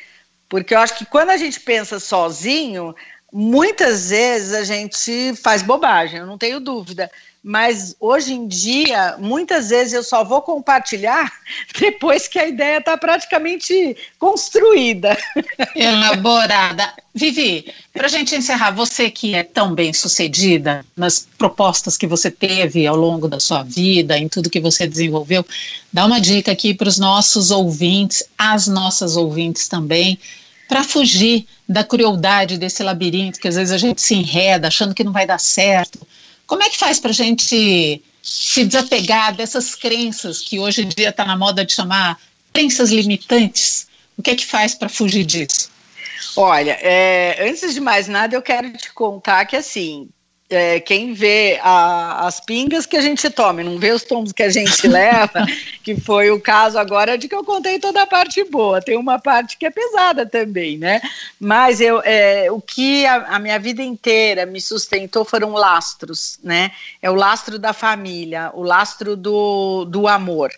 Porque 0.48 0.74
eu 0.74 0.80
acho 0.80 0.98
que 0.98 1.06
quando 1.06 1.30
a 1.30 1.38
gente 1.38 1.60
pensa 1.60 2.00
sozinho, 2.00 2.96
muitas 3.32 4.10
vezes 4.10 4.54
a 4.54 4.64
gente 4.64 5.34
faz 5.36 5.62
bobagem, 5.62 6.20
eu 6.20 6.26
não 6.26 6.38
tenho 6.38 6.60
dúvida 6.60 7.10
mas 7.44 7.96
hoje 8.00 8.34
em 8.34 8.48
dia, 8.48 9.16
muitas 9.18 9.70
vezes 9.70 9.94
eu 9.94 10.04
só 10.04 10.24
vou 10.24 10.44
compartilhar 10.44 11.32
depois 11.80 12.28
que 12.28 12.38
a 12.38 12.48
ideia 12.48 12.78
está 12.78 12.96
praticamente 12.96 13.98
construída. 14.20 15.18
Elaborada. 15.76 16.94
Vivi, 17.16 17.74
para 17.92 18.06
a 18.06 18.10
gente 18.10 18.36
encerrar, 18.36 18.72
você 18.72 19.10
que 19.10 19.34
é 19.34 19.44
tão 19.44 19.74
bem 19.74 19.92
sucedida 19.92 20.86
nas 20.96 21.28
propostas 21.38 21.98
que 21.98 22.06
você 22.06 22.30
teve 22.30 22.86
ao 22.86 22.96
longo 22.96 23.28
da 23.28 23.40
sua 23.40 23.64
vida, 23.64 24.18
em 24.18 24.30
tudo 24.30 24.50
que 24.50 24.60
você 24.60 24.88
desenvolveu, 24.88 25.44
dá 25.92 26.06
uma 26.06 26.22
dica 26.22 26.52
aqui 26.52 26.76
para 26.76 26.88
os 26.88 27.00
nossos 27.00 27.50
ouvintes, 27.50 28.24
as 28.38 28.68
nossas 28.68 29.18
ouvintes 29.18 29.68
também, 29.68 30.18
para 30.70 30.84
fugir 30.84 31.48
da 31.68 31.84
crueldade 31.84 32.58
desse 32.58 32.84
labirinto 32.84 33.40
que 33.40 33.48
às 33.48 33.56
vezes 33.56 33.74
a 33.74 33.78
gente 33.78 34.02
se 34.02 34.14
enreda 34.14 34.68
achando 34.68 34.94
que 34.94 35.04
não 35.04 35.12
vai 35.12 35.26
dar 35.26 35.40
certo 35.40 36.00
como 36.52 36.64
é 36.64 36.70
que 36.70 36.78
faz 36.78 37.00
para 37.00 37.12
a 37.12 37.14
gente 37.14 38.04
se 38.22 38.66
desapegar 38.66 39.34
dessas 39.34 39.74
crenças 39.74 40.42
que 40.42 40.60
hoje 40.60 40.82
em 40.82 40.90
dia 40.90 41.08
está 41.08 41.24
na 41.24 41.38
moda 41.38 41.64
de 41.64 41.72
chamar 41.72 42.20
crenças 42.52 42.92
limitantes? 42.92 43.88
O 44.18 44.22
que 44.22 44.32
é 44.32 44.36
que 44.36 44.46
faz 44.46 44.76
para 44.76 44.90
fugir 44.90 45.24
disso? 45.24 45.72
Olha, 46.36 46.78
é, 46.82 47.48
antes 47.50 47.74
de 47.74 47.80
mais 47.80 48.10
nada, 48.10 48.36
eu 48.36 48.42
quero 48.42 48.70
te 48.74 48.92
contar 48.92 49.46
que 49.46 49.56
assim, 49.56 50.10
é, 50.52 50.80
quem 50.80 51.14
vê 51.14 51.60
a, 51.64 52.28
as 52.28 52.40
pingas 52.40 52.86
que 52.86 52.98
a 52.98 53.02
gente 53.02 53.30
toma, 53.30 53.64
não 53.64 53.80
vê 53.80 53.92
os 53.92 54.04
tombos 54.04 54.32
que 54.32 54.44
a 54.44 54.50
gente 54.50 54.86
leva, 54.88 55.46
que 55.84 55.96
foi 55.96 56.30
o 56.30 56.40
caso 56.40 56.78
agora 56.78 57.18
de 57.18 57.28
que 57.28 57.36
eu 57.36 57.44
contei 57.44 57.80
toda 57.80 58.02
a 58.02 58.06
parte 58.06 58.44
boa, 58.44 58.82
tem 58.82 58.98
uma 58.98 59.18
parte 59.18 59.58
que 59.58 59.66
é 59.66 59.70
pesada 59.70 60.26
também, 60.26 60.78
né? 60.78 61.02
Mas 61.40 61.80
eu, 61.80 62.02
é, 62.04 62.52
o 62.52 62.62
que 62.62 63.06
a, 63.06 63.36
a, 63.36 63.40
minha 63.40 63.58
vida 63.58 63.82
inteira 63.82 64.46
me 64.46 64.60
sustentou 64.60 65.24
foram 65.24 65.54
lastros, 65.54 66.38
né? 66.44 66.72
É 67.02 67.10
o 67.10 67.16
lastro 67.16 67.58
da 67.58 67.74
família, 67.74 68.52
o 68.54 68.62
lastro 68.62 69.16
do, 69.16 69.86
do 69.86 70.08
amor. 70.08 70.52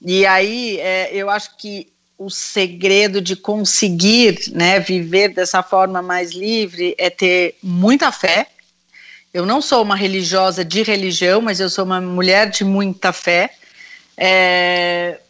E 0.00 0.26
aí 0.26 0.78
é, 0.80 1.10
eu 1.12 1.28
acho 1.30 1.56
que 1.56 1.88
o 2.18 2.30
segredo 2.30 3.20
de 3.20 3.36
conseguir 3.36 4.50
né, 4.52 4.80
viver 4.80 5.28
dessa 5.28 5.62
forma 5.62 6.00
mais 6.00 6.32
livre 6.32 6.94
é 6.96 7.10
ter 7.10 7.54
muita 7.62 8.10
fé, 8.10 8.46
Eu 9.36 9.44
não 9.44 9.60
sou 9.60 9.82
uma 9.82 9.94
religiosa 9.94 10.64
de 10.64 10.82
religião, 10.82 11.42
mas 11.42 11.60
eu 11.60 11.68
sou 11.68 11.84
uma 11.84 12.00
mulher 12.00 12.48
de 12.48 12.64
muita 12.64 13.12
fé. 13.12 13.52
É, 14.16 15.20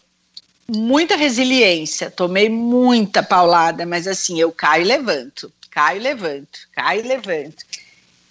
muita 0.69 1.17
resiliência, 1.17 2.09
tomei 2.09 2.49
muita 2.49 3.21
paulada, 3.21 3.85
mas 3.85 4.07
assim, 4.07 4.39
eu 4.39 4.53
caio 4.53 4.85
e 4.85 4.87
levanto, 4.87 5.53
caio 5.73 5.99
e 5.99 6.03
levanto, 6.05 6.57
caio 6.71 7.05
e 7.05 7.09
levanto. 7.09 7.65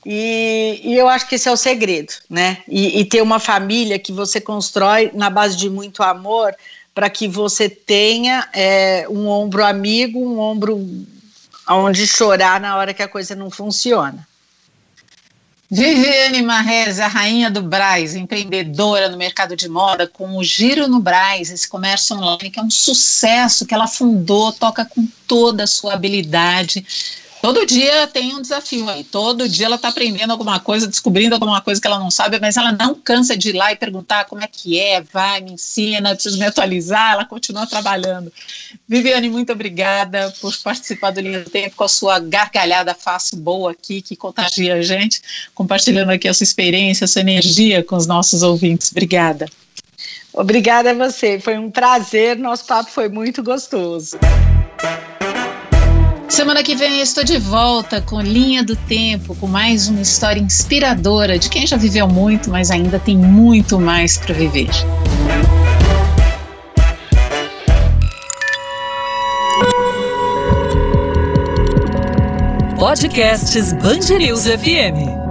E, 0.05 0.79
e, 0.81 0.97
eu 0.97 1.09
acho 1.09 1.27
que 1.27 1.35
esse 1.35 1.49
é 1.49 1.51
o 1.51 1.57
segredo, 1.57 2.13
né? 2.29 2.63
E, 2.69 3.01
e 3.01 3.03
ter 3.03 3.21
uma 3.21 3.37
família 3.37 3.99
que 3.99 4.13
você 4.13 4.39
constrói 4.39 5.11
na 5.13 5.29
base 5.29 5.57
de 5.57 5.69
muito 5.69 6.01
amor, 6.01 6.55
para 6.93 7.09
que 7.09 7.27
você 7.27 7.67
tenha 7.67 8.47
é, 8.53 9.05
um 9.09 9.27
ombro 9.27 9.61
amigo, 9.65 10.19
um 10.19 10.39
ombro 10.39 10.79
onde 11.67 12.07
chorar 12.07 12.61
na 12.61 12.77
hora 12.77 12.93
que 12.93 13.03
a 13.03 13.09
coisa 13.09 13.35
não 13.35 13.51
funciona. 13.51 14.25
Viviane 15.75 16.41
Marrez, 16.41 17.01
a 17.01 17.07
rainha 17.07 17.51
do 17.51 17.61
Braz, 17.61 18.15
empreendedora 18.15 19.09
no 19.09 19.17
mercado 19.17 19.57
de 19.57 19.67
moda, 19.67 20.07
com 20.07 20.37
o 20.37 20.41
Giro 20.41 20.87
no 20.87 21.01
Braz, 21.01 21.51
esse 21.51 21.67
comércio 21.67 22.15
online 22.15 22.49
que 22.49 22.57
é 22.57 22.63
um 22.63 22.71
sucesso, 22.71 23.65
que 23.65 23.73
ela 23.73 23.85
fundou, 23.85 24.53
toca 24.53 24.85
com 24.85 25.05
toda 25.27 25.65
a 25.65 25.67
sua 25.67 25.93
habilidade 25.93 26.85
Todo 27.45 27.63
dia 27.63 28.07
tem 28.07 28.33
um 28.33 28.41
desafio 28.41 28.89
aí, 28.89 29.03
todo 29.03 29.47
dia 29.47 29.67
ela 29.67 29.75
está 29.75 29.89
aprendendo 29.89 30.31
alguma 30.31 30.59
coisa, 30.59 30.87
descobrindo 30.87 31.35
alguma 31.35 31.61
coisa 31.61 31.79
que 31.79 31.85
ela 31.85 31.99
não 31.99 32.09
sabe, 32.09 32.39
mas 32.39 32.57
ela 32.57 32.71
não 32.71 32.95
cansa 32.95 33.37
de 33.37 33.49
ir 33.49 33.53
lá 33.53 33.71
e 33.71 33.75
perguntar 33.75 34.25
como 34.25 34.43
é 34.43 34.47
que 34.47 34.79
é, 34.79 34.99
vai, 34.99 35.41
me 35.41 35.51
ensina, 35.51 36.15
preciso 36.15 36.39
me 36.39 36.45
atualizar, 36.47 37.13
ela 37.13 37.23
continua 37.23 37.67
trabalhando. 37.67 38.33
Viviane, 38.87 39.29
muito 39.29 39.51
obrigada 39.51 40.33
por 40.41 40.57
participar 40.57 41.11
do 41.11 41.21
Linha 41.21 41.43
do 41.43 41.49
Tempo 41.51 41.75
com 41.75 41.83
a 41.83 41.87
sua 41.87 42.17
gargalhada 42.17 42.95
fácil, 42.95 43.37
boa 43.37 43.73
aqui, 43.73 44.01
que 44.01 44.15
contagia 44.15 44.73
a 44.73 44.81
gente, 44.81 45.21
compartilhando 45.53 46.09
aqui 46.09 46.27
a 46.27 46.33
sua 46.33 46.45
experiência, 46.45 47.05
a 47.05 47.07
sua 47.07 47.21
energia 47.21 47.83
com 47.83 47.95
os 47.95 48.07
nossos 48.07 48.41
ouvintes. 48.41 48.89
Obrigada. 48.89 49.47
Obrigada 50.33 50.89
a 50.89 50.93
você, 50.95 51.39
foi 51.39 51.59
um 51.59 51.69
prazer, 51.69 52.39
nosso 52.39 52.65
papo 52.65 52.89
foi 52.89 53.07
muito 53.07 53.43
gostoso. 53.43 54.17
Semana 56.27 56.63
que 56.63 56.75
vem 56.75 57.01
estou 57.01 57.23
de 57.23 57.37
volta 57.37 58.01
com 58.01 58.19
Linha 58.19 58.63
do 58.63 58.75
Tempo, 58.75 59.35
com 59.35 59.47
mais 59.47 59.87
uma 59.87 60.01
história 60.01 60.39
inspiradora 60.41 61.37
de 61.37 61.49
quem 61.49 61.67
já 61.67 61.77
viveu 61.77 62.07
muito, 62.07 62.49
mas 62.49 62.71
ainda 62.71 62.99
tem 62.99 63.15
muito 63.15 63.79
mais 63.79 64.17
para 64.17 64.33
viver. 64.33 64.69
Podcasts 72.77 73.73
Bangerils 73.73 74.45
FM. 74.45 75.24